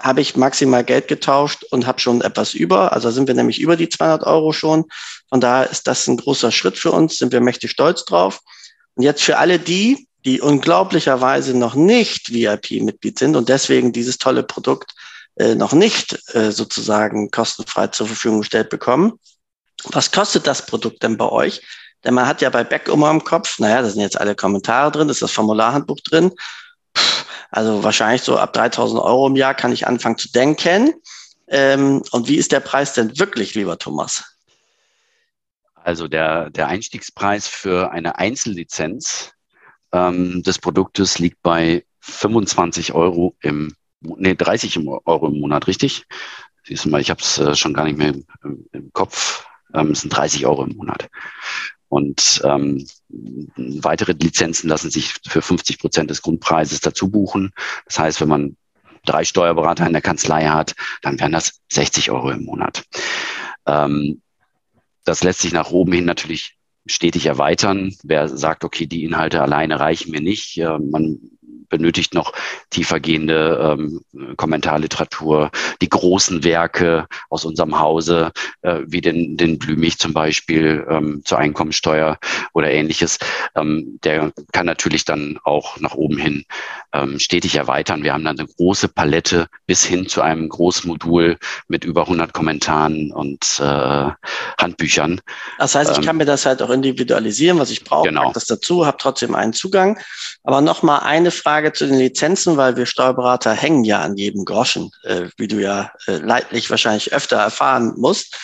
habe 0.00 0.20
ich 0.20 0.36
maximal 0.36 0.84
Geld 0.84 1.08
getauscht 1.08 1.64
und 1.70 1.86
habe 1.86 2.00
schon 2.00 2.20
etwas 2.20 2.54
über. 2.54 2.92
Also 2.92 3.10
sind 3.10 3.28
wir 3.28 3.34
nämlich 3.34 3.60
über 3.60 3.76
die 3.76 3.88
200 3.88 4.24
Euro 4.24 4.52
schon. 4.52 4.84
Von 5.28 5.40
daher 5.40 5.70
ist 5.70 5.86
das 5.86 6.06
ein 6.06 6.16
großer 6.16 6.52
Schritt 6.52 6.78
für 6.78 6.92
uns, 6.92 7.18
sind 7.18 7.32
wir 7.32 7.40
mächtig 7.40 7.70
stolz 7.70 8.04
drauf. 8.04 8.40
Und 8.94 9.02
jetzt 9.02 9.22
für 9.22 9.38
alle 9.38 9.58
die, 9.58 10.08
die 10.24 10.40
unglaublicherweise 10.40 11.56
noch 11.56 11.74
nicht 11.74 12.32
VIP-Mitglied 12.32 13.18
sind 13.18 13.36
und 13.36 13.48
deswegen 13.48 13.92
dieses 13.92 14.18
tolle 14.18 14.42
Produkt 14.42 14.92
äh, 15.36 15.54
noch 15.54 15.72
nicht 15.72 16.18
äh, 16.34 16.50
sozusagen 16.50 17.30
kostenfrei 17.30 17.88
zur 17.88 18.06
Verfügung 18.06 18.40
gestellt 18.40 18.70
bekommen. 18.70 19.20
Was 19.84 20.10
kostet 20.10 20.46
das 20.46 20.66
Produkt 20.66 21.02
denn 21.02 21.16
bei 21.16 21.28
euch? 21.28 21.62
Denn 22.04 22.14
man 22.14 22.26
hat 22.26 22.40
ja 22.40 22.50
bei 22.50 22.64
Beck 22.64 22.88
immer 22.88 23.10
im 23.10 23.22
Kopf, 23.22 23.58
naja, 23.58 23.82
da 23.82 23.88
sind 23.88 24.00
jetzt 24.00 24.18
alle 24.18 24.34
Kommentare 24.34 24.90
drin, 24.90 25.08
ist 25.08 25.22
das 25.22 25.32
Formularhandbuch 25.32 26.00
drin. 26.00 26.32
Also 27.50 27.82
wahrscheinlich 27.84 28.22
so 28.22 28.38
ab 28.38 28.52
3000 28.52 29.00
Euro 29.00 29.26
im 29.26 29.36
Jahr 29.36 29.54
kann 29.54 29.72
ich 29.72 29.86
anfangen 29.86 30.18
zu 30.18 30.30
denken. 30.30 30.94
Ähm, 31.48 32.02
und 32.10 32.28
wie 32.28 32.36
ist 32.36 32.52
der 32.52 32.60
Preis 32.60 32.92
denn 32.94 33.18
wirklich, 33.18 33.54
lieber 33.54 33.78
Thomas? 33.78 34.24
Also 35.74 36.08
der, 36.08 36.50
der 36.50 36.66
Einstiegspreis 36.66 37.46
für 37.46 37.92
eine 37.92 38.18
Einzellizenz 38.18 39.32
ähm, 39.92 40.42
des 40.42 40.58
Produktes 40.58 41.18
liegt 41.18 41.42
bei 41.42 41.84
25 42.00 42.92
Euro 42.92 43.36
im, 43.40 43.72
nee, 44.00 44.34
30 44.34 44.78
Euro 44.86 45.28
im 45.28 45.40
Monat, 45.40 45.66
richtig? 45.68 46.04
Siehst 46.64 46.84
du 46.84 46.88
mal, 46.88 47.00
ich 47.00 47.10
habe 47.10 47.20
es 47.20 47.38
äh, 47.38 47.54
schon 47.54 47.74
gar 47.74 47.84
nicht 47.84 47.98
mehr 47.98 48.14
im, 48.42 48.66
im 48.72 48.92
Kopf. 48.92 49.46
Ähm, 49.74 49.92
es 49.92 50.00
sind 50.00 50.10
30 50.10 50.46
Euro 50.46 50.64
im 50.64 50.76
Monat. 50.76 51.08
Und 51.88 52.42
ähm, 52.44 52.86
weitere 53.56 54.12
Lizenzen 54.12 54.68
lassen 54.68 54.90
sich 54.90 55.14
für 55.26 55.42
50 55.42 55.78
Prozent 55.78 56.10
des 56.10 56.22
Grundpreises 56.22 56.80
dazu 56.80 57.08
buchen. 57.08 57.52
Das 57.86 57.98
heißt, 57.98 58.20
wenn 58.20 58.28
man 58.28 58.56
drei 59.04 59.24
Steuerberater 59.24 59.86
in 59.86 59.92
der 59.92 60.02
Kanzlei 60.02 60.46
hat, 60.46 60.74
dann 61.02 61.18
wären 61.20 61.32
das 61.32 61.60
60 61.70 62.10
Euro 62.10 62.30
im 62.30 62.44
Monat. 62.44 62.84
Ähm, 63.66 64.20
das 65.04 65.22
lässt 65.22 65.40
sich 65.40 65.52
nach 65.52 65.70
oben 65.70 65.92
hin 65.92 66.04
natürlich 66.04 66.56
stetig 66.86 67.26
erweitern. 67.26 67.94
Wer 68.02 68.28
sagt, 68.28 68.64
okay, 68.64 68.86
die 68.86 69.04
Inhalte 69.04 69.42
alleine 69.42 69.78
reichen 69.78 70.10
mir 70.10 70.20
nicht, 70.20 70.58
man 70.58 71.18
benötigt 71.68 72.14
noch 72.14 72.32
tiefergehende 72.70 73.76
ähm, 73.78 74.36
Kommentarliteratur, 74.36 75.50
die 75.80 75.88
großen 75.88 76.44
Werke 76.44 77.06
aus 77.30 77.44
unserem 77.44 77.78
Hause, 77.78 78.32
äh, 78.62 78.80
wie 78.86 79.00
den, 79.00 79.36
den 79.36 79.58
Blümich 79.58 79.98
zum 79.98 80.12
Beispiel 80.12 80.86
ähm, 80.88 81.22
zur 81.24 81.38
Einkommensteuer 81.38 82.18
oder 82.52 82.70
ähnliches. 82.70 83.18
Ähm, 83.54 83.98
der 84.04 84.32
kann 84.52 84.66
natürlich 84.66 85.04
dann 85.04 85.38
auch 85.44 85.78
nach 85.80 85.94
oben 85.94 86.18
hin 86.18 86.44
ähm, 86.92 87.18
stetig 87.18 87.56
erweitern. 87.56 88.02
Wir 88.02 88.12
haben 88.12 88.24
dann 88.24 88.38
eine 88.38 88.48
große 88.48 88.88
Palette 88.88 89.48
bis 89.66 89.84
hin 89.84 90.08
zu 90.08 90.22
einem 90.22 90.48
Großmodul 90.48 91.38
mit 91.68 91.84
über 91.84 92.02
100 92.02 92.32
Kommentaren 92.32 93.12
und 93.12 93.60
äh, 93.60 94.10
Handbüchern. 94.58 95.20
Das 95.58 95.74
heißt, 95.74 95.92
ich 95.92 95.98
ähm, 95.98 96.04
kann 96.04 96.16
mir 96.16 96.24
das 96.24 96.46
halt 96.46 96.62
auch 96.62 96.70
individualisieren, 96.70 97.58
was 97.58 97.70
ich 97.70 97.84
brauche, 97.84 98.08
genau. 98.08 98.32
das 98.32 98.46
dazu, 98.46 98.86
habe 98.86 98.96
trotzdem 98.98 99.34
einen 99.34 99.52
Zugang. 99.52 99.98
Aber 100.46 100.60
nochmal 100.60 101.00
eine 101.00 101.32
Frage 101.32 101.72
zu 101.72 101.88
den 101.88 101.98
Lizenzen, 101.98 102.56
weil 102.56 102.76
wir 102.76 102.86
Steuerberater 102.86 103.52
hängen 103.52 103.82
ja 103.82 104.00
an 104.00 104.16
jedem 104.16 104.44
Groschen, 104.44 104.92
äh, 105.02 105.22
wie 105.36 105.48
du 105.48 105.60
ja 105.60 105.90
äh, 106.06 106.18
leidlich 106.18 106.70
wahrscheinlich 106.70 107.12
öfter 107.12 107.36
erfahren 107.36 107.94
musst. 107.96 108.38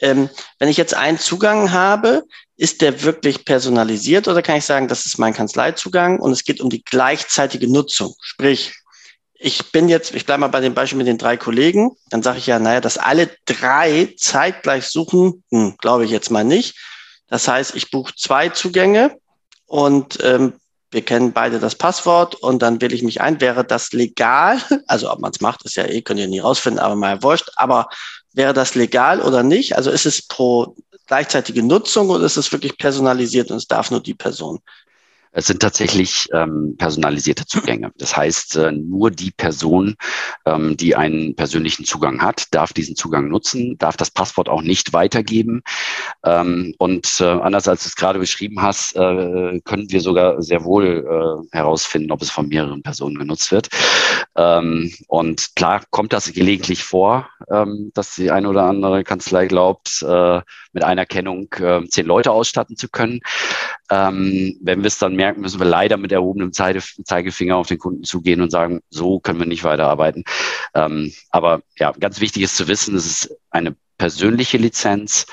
Ähm, 0.00 0.30
wenn 0.58 0.70
ich 0.70 0.78
jetzt 0.78 0.94
einen 0.94 1.18
Zugang 1.18 1.70
habe, 1.70 2.22
ist 2.56 2.80
der 2.80 3.02
wirklich 3.02 3.44
personalisiert 3.44 4.28
oder 4.28 4.40
kann 4.40 4.56
ich 4.56 4.64
sagen, 4.64 4.88
das 4.88 5.04
ist 5.04 5.18
mein 5.18 5.34
Kanzleizugang 5.34 6.20
und 6.20 6.32
es 6.32 6.44
geht 6.44 6.62
um 6.62 6.70
die 6.70 6.82
gleichzeitige 6.84 7.70
Nutzung? 7.70 8.14
Sprich, 8.22 8.72
ich 9.34 9.72
bin 9.72 9.90
jetzt, 9.90 10.14
ich 10.14 10.24
bleibe 10.24 10.40
mal 10.40 10.48
bei 10.48 10.60
dem 10.60 10.72
Beispiel 10.72 10.96
mit 10.96 11.06
den 11.06 11.18
drei 11.18 11.36
Kollegen, 11.36 11.90
dann 12.08 12.22
sage 12.22 12.38
ich 12.38 12.46
ja, 12.46 12.58
naja, 12.60 12.80
dass 12.80 12.96
alle 12.96 13.28
drei 13.44 14.14
zeitgleich 14.16 14.86
suchen, 14.86 15.44
hm, 15.50 15.76
glaube 15.76 16.06
ich 16.06 16.10
jetzt 16.10 16.30
mal 16.30 16.44
nicht. 16.44 16.78
Das 17.28 17.46
heißt, 17.46 17.76
ich 17.76 17.90
buche 17.90 18.14
zwei 18.16 18.48
Zugänge 18.48 19.18
und 19.66 20.18
ähm, 20.22 20.54
wir 20.92 21.02
kennen 21.02 21.32
beide 21.32 21.58
das 21.58 21.74
Passwort 21.74 22.34
und 22.36 22.60
dann 22.62 22.80
wähle 22.80 22.94
ich 22.94 23.02
mich 23.02 23.20
ein. 23.20 23.40
Wäre 23.40 23.64
das 23.64 23.92
legal? 23.92 24.58
Also 24.86 25.10
ob 25.10 25.20
man 25.20 25.32
es 25.32 25.40
macht, 25.40 25.64
ist 25.64 25.76
ja 25.76 25.84
eh, 25.84 26.02
könnt 26.02 26.20
ihr 26.20 26.28
nie 26.28 26.40
rausfinden, 26.40 26.78
aber 26.78 26.96
mal 26.96 27.22
wurscht. 27.22 27.50
Aber 27.56 27.88
wäre 28.34 28.52
das 28.52 28.74
legal 28.74 29.20
oder 29.20 29.42
nicht? 29.42 29.76
Also 29.76 29.90
ist 29.90 30.06
es 30.06 30.26
pro 30.26 30.76
gleichzeitige 31.06 31.62
Nutzung 31.62 32.10
oder 32.10 32.24
ist 32.24 32.36
es 32.36 32.52
wirklich 32.52 32.76
personalisiert 32.76 33.50
und 33.50 33.56
es 33.56 33.66
darf 33.66 33.90
nur 33.90 34.02
die 34.02 34.14
Person? 34.14 34.60
Es 35.32 35.46
sind 35.46 35.60
tatsächlich 35.60 36.28
ähm, 36.32 36.76
personalisierte 36.78 37.46
Zugänge. 37.46 37.90
Das 37.96 38.16
heißt, 38.16 38.56
äh, 38.56 38.72
nur 38.72 39.10
die 39.10 39.30
Person, 39.30 39.96
ähm, 40.44 40.76
die 40.76 40.94
einen 40.94 41.34
persönlichen 41.34 41.84
Zugang 41.84 42.22
hat, 42.22 42.54
darf 42.54 42.72
diesen 42.72 42.96
Zugang 42.96 43.28
nutzen, 43.28 43.78
darf 43.78 43.96
das 43.96 44.10
Passwort 44.10 44.50
auch 44.50 44.62
nicht 44.62 44.92
weitergeben. 44.92 45.62
Ähm, 46.24 46.74
und 46.78 47.20
äh, 47.20 47.24
anders 47.24 47.66
als 47.66 47.82
du 47.82 47.88
es 47.88 47.96
gerade 47.96 48.18
beschrieben 48.18 48.60
hast, 48.60 48.94
äh, 48.94 49.60
können 49.64 49.90
wir 49.90 50.00
sogar 50.00 50.42
sehr 50.42 50.64
wohl 50.64 51.42
äh, 51.52 51.56
herausfinden, 51.56 52.12
ob 52.12 52.20
es 52.20 52.30
von 52.30 52.48
mehreren 52.48 52.82
Personen 52.82 53.18
genutzt 53.18 53.50
wird. 53.52 53.68
Ähm, 54.36 54.92
und 55.08 55.56
klar 55.56 55.82
kommt 55.90 56.12
das 56.12 56.32
gelegentlich 56.32 56.84
vor, 56.84 57.28
ähm, 57.50 57.90
dass 57.94 58.14
die 58.14 58.30
eine 58.30 58.48
oder 58.48 58.64
andere 58.64 59.04
Kanzlei 59.04 59.46
glaubt, 59.46 60.02
äh, 60.02 60.40
mit 60.72 60.84
einer 60.84 61.06
Kennung 61.06 61.52
äh, 61.58 61.86
zehn 61.88 62.06
Leute 62.06 62.32
ausstatten 62.32 62.76
zu 62.76 62.88
können. 62.88 63.20
Ähm, 63.92 64.56
wenn 64.62 64.80
wir 64.80 64.86
es 64.86 64.96
dann 64.96 65.16
merken, 65.16 65.42
müssen 65.42 65.60
wir 65.60 65.66
leider 65.66 65.98
mit 65.98 66.12
erhobenem 66.12 66.54
Zeigefinger 66.54 67.56
auf 67.56 67.66
den 67.66 67.76
Kunden 67.76 68.04
zugehen 68.04 68.40
und 68.40 68.50
sagen, 68.50 68.80
so 68.88 69.20
können 69.20 69.38
wir 69.38 69.46
nicht 69.46 69.64
weiterarbeiten. 69.64 70.24
Ähm, 70.74 71.12
aber 71.28 71.60
ja, 71.78 71.92
ganz 71.92 72.18
wichtig 72.18 72.42
ist 72.42 72.56
zu 72.56 72.68
wissen, 72.68 72.96
es 72.96 73.04
ist 73.04 73.36
eine 73.50 73.76
persönliche 73.98 74.56
Lizenz, 74.56 75.26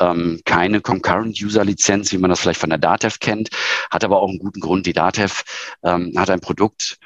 ähm, 0.00 0.40
keine 0.46 0.80
Concurrent-User-Lizenz, 0.80 2.10
wie 2.10 2.18
man 2.18 2.30
das 2.30 2.40
vielleicht 2.40 2.60
von 2.60 2.70
der 2.70 2.78
DATEV 2.78 3.20
kennt, 3.20 3.50
hat 3.90 4.02
aber 4.02 4.22
auch 4.22 4.30
einen 4.30 4.38
guten 4.38 4.60
Grund. 4.60 4.86
Die 4.86 4.94
DATEV 4.94 5.44
ähm, 5.84 6.14
hat 6.16 6.30
ein 6.30 6.40
Produkt 6.40 6.96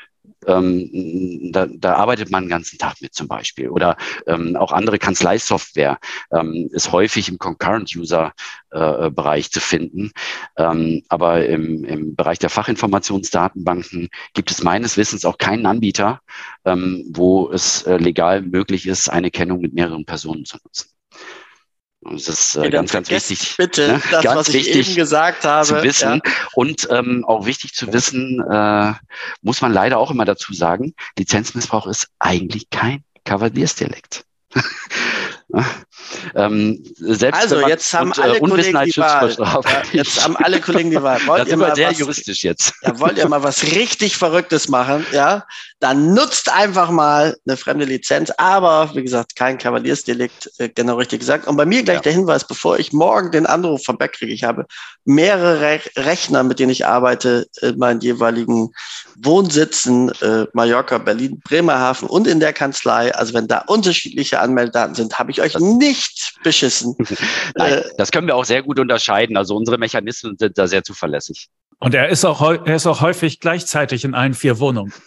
ähm, 0.47 1.51
da, 1.53 1.67
da 1.67 1.95
arbeitet 1.95 2.31
man 2.31 2.45
den 2.45 2.51
ganzen 2.51 2.79
Tag 2.79 3.01
mit 3.01 3.15
zum 3.15 3.29
Beispiel. 3.29 3.69
Oder 3.69 3.97
ähm, 4.27 4.57
auch 4.57 4.73
andere 4.73 4.99
Kanzleisoftware 4.99 5.99
ähm, 6.33 6.69
ist 6.73 6.93
häufig 6.93 7.29
im 7.29 7.39
Concurrent-User-Bereich 7.39 9.47
äh, 9.47 9.51
zu 9.51 9.61
finden. 9.61 10.13
Ähm, 10.57 11.03
aber 11.09 11.47
im, 11.47 11.85
im 11.85 12.17
Bereich 12.17 12.39
der 12.39 12.51
Fachinformationsdatenbanken 12.51 14.09
gibt 14.35 14.51
es 14.51 14.63
meines 14.63 14.97
Wissens 14.97 15.25
auch 15.25 15.39
keinen 15.39 15.67
Anbieter, 15.67 16.21
ähm, 16.65 17.05
wo 17.11 17.51
es 17.51 17.83
äh, 17.83 17.97
legal 17.97 18.43
möglich 18.43 18.87
ist, 18.87 19.09
eine 19.09 19.31
Kennung 19.31 19.61
mit 19.61 19.75
mehreren 19.75 20.05
Personen 20.05 20.45
zu 20.45 20.59
nutzen. 20.63 20.91
Das 22.03 22.29
ist 22.29 22.57
äh, 22.57 22.71
ganz, 22.71 22.93
ganz 22.93 23.11
wichtig. 23.11 23.57
Bitte, 23.59 23.89
ne? 23.89 24.03
das, 24.11 24.25
ganz 24.25 24.37
was 24.37 24.53
wichtig 24.53 24.77
ich 24.77 24.89
eben 24.89 24.97
gesagt 24.97 25.45
habe. 25.45 25.67
Zu 25.67 25.83
wissen. 25.83 26.23
Ja. 26.25 26.33
Und 26.55 26.89
ähm, 26.91 27.25
auch 27.27 27.45
wichtig 27.45 27.75
zu 27.75 27.93
wissen, 27.93 28.43
äh, 28.51 28.95
muss 29.43 29.61
man 29.61 29.73
leider 29.73 29.99
auch 29.99 30.11
immer 30.11 30.25
dazu 30.25 30.55
sagen, 30.55 30.95
Lizenzmissbrauch 31.19 31.87
ist 31.87 32.09
eigentlich 32.19 32.71
kein 32.71 33.05
Kavaliersdialekt. 33.25 34.25
Ähm, 36.35 36.85
also 37.33 37.67
jetzt 37.67 37.93
haben 37.93 38.11
und, 38.11 38.19
äh, 38.19 38.23
alle 38.23 38.41
Kollegen 38.41 38.81
die 38.85 38.97
Wahl. 38.97 39.35
Ja, 39.39 39.61
jetzt 39.93 40.25
haben 40.25 40.37
alle 40.37 40.61
Kollegen 40.61 40.91
die 40.91 41.03
Wahl. 41.03 41.21
Wollt 41.27 41.43
das 41.43 41.49
ihr 41.49 41.57
mal 41.57 41.75
sehr 41.75 41.91
was, 41.91 41.99
juristisch 41.99 42.43
jetzt. 42.45 42.73
Ja, 42.83 42.99
wollt 42.99 43.19
ihr 43.19 43.29
mal 43.29 43.43
was 43.43 43.63
richtig 43.63 44.17
Verrücktes 44.17 44.69
machen? 44.69 45.05
Ja, 45.13 45.45
dann 45.81 46.15
nutzt 46.15 46.53
einfach 46.53 46.91
mal 46.91 47.37
eine 47.47 47.57
fremde 47.57 47.85
Lizenz. 47.85 48.31
Aber 48.37 48.91
wie 48.95 49.03
gesagt, 49.03 49.37
kein 49.37 49.59
Kavaliersdelikt, 49.59 50.51
äh, 50.59 50.69
genau 50.69 50.97
richtig 50.97 51.21
gesagt. 51.21 51.47
Und 51.47 51.57
bei 51.57 51.67
mir 51.67 51.83
gleich 51.83 51.97
ja. 51.97 52.03
der 52.03 52.13
Hinweis, 52.13 52.47
bevor 52.47 52.79
ich 52.79 52.93
morgen 52.93 53.31
den 53.31 53.47
Anruf 53.47 53.85
vom 53.85 53.99
Beck 53.99 54.13
kriege. 54.13 54.33
Ich 54.33 54.45
habe 54.45 54.67
mehrere 55.05 55.61
Re 55.61 55.81
Rechner, 55.97 56.43
mit 56.43 56.59
denen 56.59 56.71
ich 56.71 56.87
arbeite, 56.87 57.47
in 57.61 57.79
meinen 57.79 58.01
jeweiligen 58.01 58.71
Wohnsitzen, 59.17 60.11
äh, 60.21 60.47
Mallorca, 60.53 60.99
Berlin, 60.99 61.41
Bremerhaven 61.45 62.09
und 62.09 62.27
in 62.27 62.41
der 62.41 62.53
Kanzlei. 62.53 63.15
Also 63.15 63.35
wenn 63.35 63.49
da 63.49 63.65
unterschiedliche 63.67 64.41
Anmeldedaten 64.41 64.95
sind, 64.95 65.19
habe 65.19 65.31
ich 65.31 65.40
euch 65.41 65.53
das 65.55 65.63
nicht 65.63 66.35
beschissen. 66.43 66.97
Nein, 67.57 67.73
äh, 67.73 67.85
das 67.97 68.11
können 68.11 68.27
wir 68.27 68.37
auch 68.37 68.45
sehr 68.45 68.63
gut 68.63 68.79
unterscheiden. 68.79 69.37
Also 69.37 69.57
unsere 69.57 69.79
Mechanismen 69.79 70.37
sind 70.39 70.59
da 70.59 70.67
sehr 70.67 70.85
zuverlässig. 70.85 71.49
Und 71.79 71.95
er 71.95 72.09
ist 72.09 72.25
auch, 72.25 72.43
er 72.43 72.77
ist 72.77 72.87
auch 72.87 73.01
häufig 73.01 73.41
gleichzeitig 73.41 74.05
in 74.05 74.15
allen 74.15 74.35
vier 74.35 74.59
Wohnungen. 74.59 74.93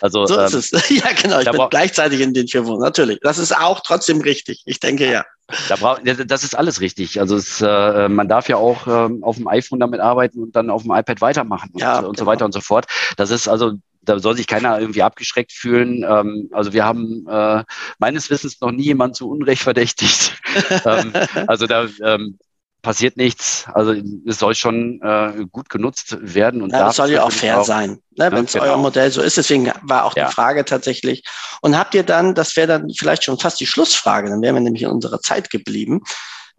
Also, 0.00 0.26
so 0.26 0.40
ist 0.40 0.52
ähm, 0.52 0.58
es. 0.60 0.90
Ja, 0.90 1.10
genau. 1.20 1.40
Ich 1.40 1.50
bin 1.50 1.60
gleichzeitig 1.70 2.20
in 2.20 2.32
den 2.32 2.46
vier 2.46 2.64
Wohnungen. 2.64 2.82
Natürlich. 2.82 3.18
Das 3.20 3.38
ist 3.38 3.56
auch 3.56 3.80
trotzdem 3.80 4.20
richtig. 4.20 4.62
Ich 4.64 4.78
denke 4.78 5.10
ja. 5.10 5.24
Da 5.68 5.76
brauch, 5.76 5.98
das 6.04 6.44
ist 6.44 6.56
alles 6.56 6.80
richtig. 6.80 7.18
Also 7.20 7.36
es, 7.36 7.62
äh, 7.62 8.08
man 8.08 8.28
darf 8.28 8.48
ja 8.48 8.58
auch 8.58 8.86
äh, 8.86 9.08
auf 9.22 9.36
dem 9.36 9.48
iPhone 9.48 9.80
damit 9.80 9.98
arbeiten 9.98 10.42
und 10.42 10.54
dann 10.54 10.68
auf 10.68 10.82
dem 10.82 10.92
iPad 10.92 11.22
weitermachen 11.22 11.70
und, 11.72 11.80
ja, 11.80 11.96
und 11.96 12.04
genau. 12.04 12.18
so 12.18 12.26
weiter 12.26 12.44
und 12.44 12.52
so 12.52 12.60
fort. 12.60 12.86
Das 13.16 13.30
ist 13.30 13.48
also 13.48 13.72
da 14.08 14.18
soll 14.18 14.36
sich 14.36 14.46
keiner 14.46 14.80
irgendwie 14.80 15.02
abgeschreckt 15.02 15.52
fühlen. 15.52 16.04
Ähm, 16.08 16.48
also 16.52 16.72
wir 16.72 16.84
haben 16.84 17.26
äh, 17.28 17.64
meines 17.98 18.30
Wissens 18.30 18.60
noch 18.60 18.70
nie 18.70 18.84
jemand 18.84 19.16
zu 19.16 19.28
Unrecht 19.28 19.62
verdächtigt. 19.62 20.40
ähm, 20.84 21.12
also 21.46 21.66
da 21.66 21.86
ähm, 22.02 22.38
passiert 22.82 23.16
nichts. 23.16 23.66
Also 23.74 23.94
es 24.26 24.38
soll 24.38 24.54
schon 24.54 25.00
äh, 25.02 25.44
gut 25.50 25.68
genutzt 25.68 26.16
werden. 26.20 26.62
Und 26.62 26.70
ja, 26.70 26.86
das 26.86 26.96
soll 26.96 27.10
ja 27.10 27.22
auch 27.24 27.32
fair 27.32 27.60
auch, 27.60 27.64
sein, 27.64 28.00
ne, 28.16 28.32
wenn 28.32 28.44
es 28.44 28.52
genau. 28.52 28.64
euer 28.64 28.76
Modell 28.76 29.10
so 29.10 29.20
ist. 29.20 29.36
Deswegen 29.36 29.72
war 29.82 30.04
auch 30.04 30.16
ja. 30.16 30.28
die 30.28 30.32
Frage 30.32 30.64
tatsächlich. 30.64 31.24
Und 31.60 31.76
habt 31.76 31.94
ihr 31.94 32.02
dann, 32.02 32.34
das 32.34 32.56
wäre 32.56 32.68
dann 32.68 32.90
vielleicht 32.96 33.24
schon 33.24 33.38
fast 33.38 33.60
die 33.60 33.66
Schlussfrage, 33.66 34.30
dann 34.30 34.42
wären 34.42 34.54
wir 34.54 34.60
nämlich 34.60 34.82
in 34.82 34.90
unserer 34.90 35.20
Zeit 35.20 35.50
geblieben. 35.50 36.02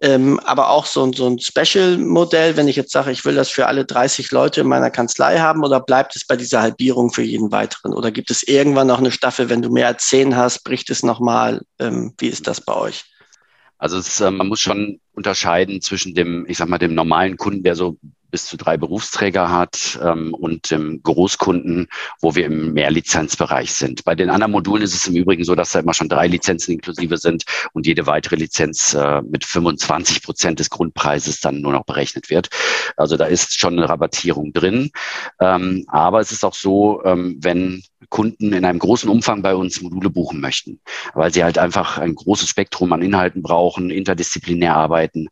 Ähm, 0.01 0.39
aber 0.39 0.69
auch 0.69 0.85
so, 0.85 1.11
so 1.11 1.27
ein 1.27 1.39
Special-Modell, 1.39 2.55
wenn 2.55 2.69
ich 2.69 2.77
jetzt 2.77 2.91
sage, 2.91 3.11
ich 3.11 3.25
will 3.25 3.35
das 3.35 3.49
für 3.49 3.67
alle 3.67 3.83
30 3.83 4.31
Leute 4.31 4.61
in 4.61 4.67
meiner 4.67 4.89
Kanzlei 4.89 5.39
haben, 5.39 5.63
oder 5.63 5.81
bleibt 5.81 6.15
es 6.15 6.25
bei 6.25 6.37
dieser 6.37 6.61
Halbierung 6.61 7.11
für 7.11 7.21
jeden 7.21 7.51
weiteren? 7.51 7.93
Oder 7.93 8.11
gibt 8.11 8.31
es 8.31 8.43
irgendwann 8.43 8.87
noch 8.87 8.99
eine 8.99 9.11
Staffel, 9.11 9.49
wenn 9.49 9.61
du 9.61 9.69
mehr 9.69 9.87
als 9.87 10.07
10 10.07 10.37
hast, 10.37 10.63
bricht 10.63 10.89
es 10.89 11.03
nochmal? 11.03 11.61
Ähm, 11.79 12.13
wie 12.17 12.27
ist 12.27 12.47
das 12.47 12.61
bei 12.61 12.75
euch? 12.75 13.03
Also 13.77 13.97
es, 13.97 14.21
äh, 14.21 14.31
man 14.31 14.47
muss 14.47 14.61
schon 14.61 15.01
unterscheiden 15.13 15.81
zwischen 15.81 16.15
dem, 16.15 16.45
ich 16.47 16.57
sag 16.57 16.69
mal, 16.69 16.77
dem 16.77 16.93
normalen 16.93 17.35
Kunden, 17.35 17.63
der 17.63 17.75
so 17.75 17.97
bis 18.31 18.45
zu 18.45 18.57
drei 18.57 18.77
Berufsträger 18.77 19.49
hat 19.49 19.99
ähm, 20.03 20.33
und 20.33 20.71
dem 20.71 21.01
Großkunden, 21.03 21.87
wo 22.21 22.35
wir 22.35 22.45
im 22.45 22.73
Mehrlizenzbereich 22.73 23.73
sind. 23.73 24.03
Bei 24.03 24.15
den 24.15 24.29
anderen 24.29 24.51
Modulen 24.51 24.83
ist 24.83 24.93
es 24.93 25.07
im 25.07 25.15
Übrigen 25.15 25.43
so, 25.43 25.55
dass 25.55 25.71
da 25.71 25.79
immer 25.79 25.93
schon 25.93 26.09
drei 26.09 26.27
Lizenzen 26.27 26.73
inklusive 26.73 27.17
sind 27.17 27.43
und 27.73 27.87
jede 27.87 28.05
weitere 28.05 28.35
Lizenz 28.35 28.93
äh, 28.93 29.21
mit 29.21 29.45
25 29.45 30.23
Prozent 30.23 30.59
des 30.59 30.69
Grundpreises 30.69 31.41
dann 31.41 31.61
nur 31.61 31.71
noch 31.71 31.85
berechnet 31.85 32.29
wird. 32.29 32.49
Also 32.97 33.17
da 33.17 33.25
ist 33.25 33.59
schon 33.59 33.77
eine 33.77 33.89
Rabattierung 33.89 34.53
drin. 34.53 34.91
Ähm, 35.39 35.85
aber 35.87 36.19
es 36.19 36.31
ist 36.31 36.43
auch 36.43 36.55
so, 36.55 37.03
ähm, 37.03 37.37
wenn 37.41 37.83
Kunden 38.07 38.53
in 38.53 38.65
einem 38.65 38.79
großen 38.79 39.09
Umfang 39.09 39.41
bei 39.41 39.55
uns 39.55 39.81
Module 39.81 40.09
buchen 40.09 40.39
möchten, 40.39 40.79
weil 41.13 41.33
sie 41.33 41.43
halt 41.43 41.57
einfach 41.57 41.97
ein 41.97 42.15
großes 42.15 42.49
Spektrum 42.49 42.93
an 42.93 43.01
Inhalten 43.01 43.41
brauchen, 43.41 43.89
interdisziplinär 43.89 44.75
arbeiten, 44.75 45.27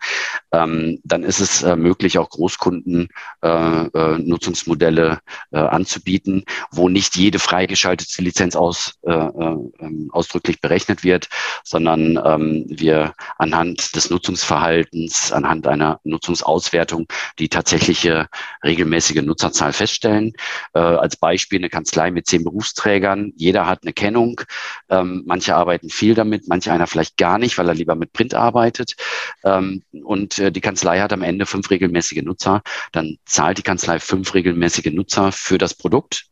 ähm, 0.52 1.00
dann 1.04 1.24
ist 1.24 1.40
es 1.40 1.64
äh, 1.64 1.76
möglich, 1.76 2.18
auch 2.18 2.30
Großkunden 2.30 3.08
äh, 3.42 3.48
äh, 3.48 4.18
Nutzungsmodelle 4.20 5.20
äh, 5.52 5.58
anzubieten, 5.58 6.44
wo 6.72 6.90
nicht 6.90 7.16
jede 7.16 7.40
freigeschaltete 7.40 8.22
Lizenz 8.22 8.56
aus, 8.56 8.96
äh, 9.04 9.12
äh, 9.12 9.58
ähm, 9.80 10.10
ausdrücklich 10.12 10.60
berechnet 10.60 11.04
wird, 11.04 11.30
sondern 11.64 12.20
ähm, 12.24 12.66
wir 12.68 13.14
anhand 13.38 13.96
des 13.96 14.10
Nutzungsverhaltens, 14.10 15.32
anhand 15.32 15.68
einer 15.68 16.00
Nutzungsauswertung 16.04 17.08
die 17.40 17.50
tatsächliche 17.50 18.28
regelmäßige 18.64 19.22
Nutzerzahl 19.24 19.74
feststellen. 19.74 20.34
als 20.74 21.18
Beispiel 21.18 21.60
eine 21.60 21.70
Kanzlei 21.70 22.12
mit 22.12 22.28
zehn 22.28 22.44
Berufs 22.44 22.68
Handbuchsträgern. 22.68 23.34
Jeder 23.36 23.68
hat 23.68 23.84
eine 23.84 23.94
Kennung. 23.94 24.42
Ähm, 24.90 25.24
manche 25.26 25.56
arbeiten 25.56 25.90
viel 25.90 26.16
damit, 26.16 26.48
manche 26.48 26.72
einer 26.72 26.88
vielleicht 26.88 27.18
gar 27.18 27.38
nicht, 27.38 27.58
weil 27.58 27.68
er 27.68 27.76
lieber 27.76 27.96
mit 27.96 28.14
Print 28.14 28.34
arbeitet. 28.34 28.96
Ähm, 29.44 29.84
und 30.04 30.40
äh, 30.40 30.52
die 30.52 30.62
Kanzlei 30.62 31.00
hat 31.00 31.14
am 31.14 31.22
Ende 31.22 31.46
fünf 31.46 31.70
regelmäßige 31.70 32.24
Nutzer. 32.24 32.62
Dann 32.92 33.18
zahlt 33.26 33.58
die 33.58 33.64
Kanzlei 33.64 34.00
fünf 34.00 34.34
regelmäßige 34.34 34.92
Nutzer 34.92 35.32
für 35.32 35.58
das 35.58 35.74
Produkt, 35.74 36.28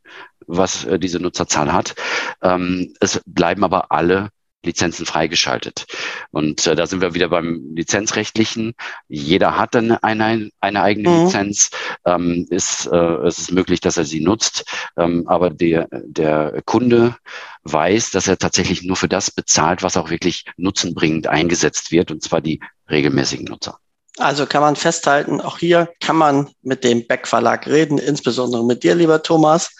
was 0.48 0.86
äh, 0.86 1.00
diese 1.00 1.20
Nutzerzahl 1.20 1.72
hat. 1.72 1.96
Ähm, 2.41 2.94
es 3.00 3.22
bleiben 3.26 3.63
aber 3.63 3.91
alle 3.91 4.30
Lizenzen 4.65 5.06
freigeschaltet. 5.06 5.86
Und 6.32 6.67
äh, 6.67 6.75
da 6.75 6.88
sind 6.88 7.01
wir 7.01 7.13
wieder 7.13 7.30
beim 7.30 7.73
Lizenzrechtlichen. 7.75 8.73
Jeder 9.08 9.58
hat 9.58 9.75
dann 9.75 9.91
eine, 9.91 10.49
eine 10.60 10.82
eigene 10.82 11.10
mhm. 11.10 11.25
Lizenz. 11.25 11.69
Ähm, 12.06 12.47
ist, 12.49 12.88
äh, 12.88 12.95
es 12.95 13.39
ist 13.39 13.51
möglich, 13.51 13.80
dass 13.80 13.97
er 13.97 14.06
sie 14.06 14.21
nutzt. 14.21 14.65
Ähm, 14.97 15.28
aber 15.28 15.49
der, 15.49 15.88
der 15.91 16.62
Kunde 16.65 17.15
weiß, 17.63 18.12
dass 18.12 18.28
er 18.28 18.38
tatsächlich 18.38 18.84
nur 18.84 18.95
für 18.95 19.10
das 19.10 19.32
bezahlt, 19.32 19.84
was 19.84 19.97
auch 19.97 20.10
wirklich 20.10 20.45
nutzenbringend 20.58 21.28
eingesetzt 21.28 21.91
wird, 21.91 22.12
und 22.12 22.21
zwar 22.21 22.41
die 22.41 22.60
regelmäßigen 22.89 23.45
Nutzer. 23.45 23.80
Also 24.17 24.45
kann 24.45 24.62
man 24.62 24.78
festhalten, 24.78 25.41
auch 25.41 25.58
hier 25.58 25.89
kann 25.99 26.15
man 26.15 26.49
mit 26.62 26.86
dem 26.86 27.06
Beck 27.06 27.28
Verlag 27.28 27.67
reden, 27.67 27.97
insbesondere 27.97 28.63
mit 28.63 28.84
dir, 28.84 28.95
lieber 28.95 29.21
Thomas. 29.21 29.75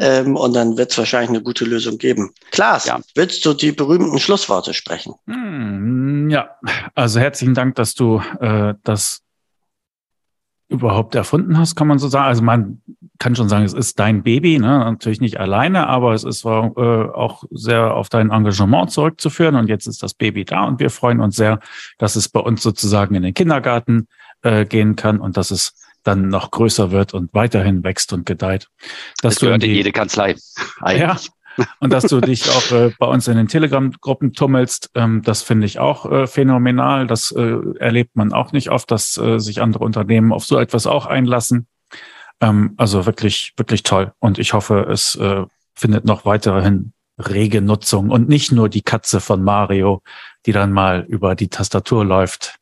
Ähm, 0.00 0.36
und 0.36 0.54
dann 0.54 0.76
wird 0.76 0.90
es 0.90 0.98
wahrscheinlich 0.98 1.30
eine 1.30 1.42
gute 1.42 1.64
Lösung 1.64 1.96
geben. 1.96 2.32
Klaas, 2.50 2.86
ja. 2.86 3.00
willst 3.14 3.44
du 3.44 3.54
die 3.54 3.70
berühmten 3.70 4.18
Schlussworte 4.18 4.74
sprechen? 4.74 5.14
Hm, 5.26 6.28
ja, 6.28 6.56
also 6.94 7.20
herzlichen 7.20 7.54
Dank, 7.54 7.76
dass 7.76 7.94
du 7.94 8.20
äh, 8.40 8.74
das 8.82 9.22
überhaupt 10.68 11.14
erfunden 11.14 11.58
hast, 11.58 11.76
kann 11.76 11.86
man 11.86 11.98
so 11.98 12.08
sagen. 12.08 12.26
Also 12.26 12.42
man 12.42 12.82
kann 13.18 13.34
schon 13.34 13.48
sagen, 13.48 13.64
es 13.64 13.72
ist 13.72 13.98
dein 13.98 14.22
Baby, 14.22 14.58
ne? 14.58 14.78
natürlich 14.78 15.20
nicht 15.20 15.40
alleine, 15.40 15.86
aber 15.86 16.12
es 16.12 16.24
ist 16.24 16.44
äh, 16.44 16.48
auch 16.48 17.44
sehr 17.50 17.94
auf 17.94 18.08
dein 18.08 18.30
Engagement 18.30 18.90
zurückzuführen. 18.90 19.56
Und 19.56 19.68
jetzt 19.68 19.86
ist 19.86 20.02
das 20.02 20.14
Baby 20.14 20.44
da 20.44 20.64
und 20.64 20.78
wir 20.78 20.90
freuen 20.90 21.20
uns 21.20 21.36
sehr, 21.36 21.60
dass 21.96 22.16
es 22.16 22.28
bei 22.28 22.40
uns 22.40 22.62
sozusagen 22.62 23.14
in 23.14 23.22
den 23.22 23.34
Kindergarten 23.34 24.08
äh, 24.42 24.64
gehen 24.66 24.94
kann 24.94 25.20
und 25.20 25.36
dass 25.36 25.50
es 25.50 25.74
dann 26.04 26.28
noch 26.28 26.50
größer 26.50 26.90
wird 26.90 27.12
und 27.12 27.34
weiterhin 27.34 27.82
wächst 27.82 28.12
und 28.12 28.24
gedeiht. 28.24 28.68
Dass 29.22 29.34
das 29.34 29.40
gehört 29.40 29.64
in, 29.64 29.74
jede 29.74 29.92
Kanzlei. 29.92 30.36
Eigentlich. 30.80 31.00
Ja, 31.00 31.16
und 31.80 31.92
dass 31.92 32.04
du 32.04 32.20
dich 32.20 32.48
auch 32.50 32.72
äh, 32.72 32.92
bei 32.98 33.06
uns 33.06 33.28
in 33.28 33.36
den 33.36 33.48
Telegram-Gruppen 33.48 34.32
tummelst, 34.32 34.90
ähm, 34.94 35.22
das 35.22 35.42
finde 35.42 35.66
ich 35.66 35.78
auch 35.78 36.10
äh, 36.10 36.26
phänomenal. 36.26 37.06
Das 37.06 37.32
äh, 37.32 37.56
erlebt 37.78 38.16
man 38.16 38.32
auch 38.32 38.52
nicht 38.52 38.70
oft, 38.70 38.90
dass 38.90 39.16
äh, 39.16 39.38
sich 39.38 39.60
andere 39.60 39.84
Unternehmen 39.84 40.32
auf 40.32 40.44
so 40.44 40.58
etwas 40.58 40.86
auch 40.86 41.06
einlassen. 41.06 41.66
Ähm, 42.40 42.74
also 42.76 43.06
wirklich, 43.06 43.54
wirklich 43.56 43.82
toll. 43.82 44.12
Und 44.18 44.38
ich 44.38 44.52
hoffe, 44.52 44.86
es 44.90 45.16
äh, 45.16 45.44
findet 45.74 46.04
noch 46.04 46.24
weiterhin 46.24 46.92
rege 47.18 47.60
Nutzung 47.60 48.10
und 48.10 48.28
nicht 48.28 48.52
nur 48.52 48.68
die 48.68 48.82
Katze 48.82 49.20
von 49.20 49.42
Mario, 49.42 50.02
die 50.46 50.52
dann 50.52 50.72
mal 50.72 51.04
über 51.08 51.34
die 51.34 51.48
Tastatur 51.48 52.04
läuft 52.04 52.58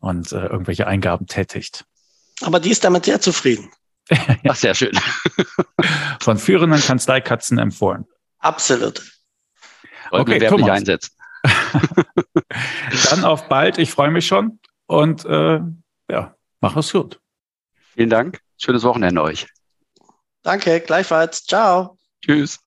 und 0.00 0.32
äh, 0.32 0.46
irgendwelche 0.46 0.86
Eingaben 0.86 1.26
tätigt. 1.26 1.84
Aber 2.42 2.58
die 2.58 2.70
ist 2.70 2.84
damit 2.84 3.04
sehr 3.04 3.20
zufrieden. 3.20 3.70
Ach, 4.48 4.56
sehr 4.56 4.74
schön. 4.74 4.98
Von 6.20 6.38
führenden 6.38 6.80
Kanzleikatzen 6.80 7.58
empfohlen. 7.58 8.06
Absolut. 8.40 9.00
Wollen 10.10 10.22
okay, 10.22 10.40
wir 10.40 10.48
Thomas. 10.48 10.70
einsetzen. 10.70 11.14
Dann 13.10 13.24
auf 13.24 13.48
bald. 13.48 13.78
Ich 13.78 13.92
freue 13.92 14.10
mich 14.10 14.26
schon. 14.26 14.58
Und 14.86 15.24
äh, 15.24 15.60
ja, 16.10 16.34
mach 16.60 16.76
es 16.76 16.92
gut. 16.92 17.20
Vielen 17.94 18.10
Dank. 18.10 18.40
Schönes 18.58 18.82
Wochenende 18.82 19.22
euch. 19.22 19.46
Danke, 20.42 20.80
gleichfalls. 20.80 21.44
Ciao. 21.44 21.98
Tschüss. 22.24 22.58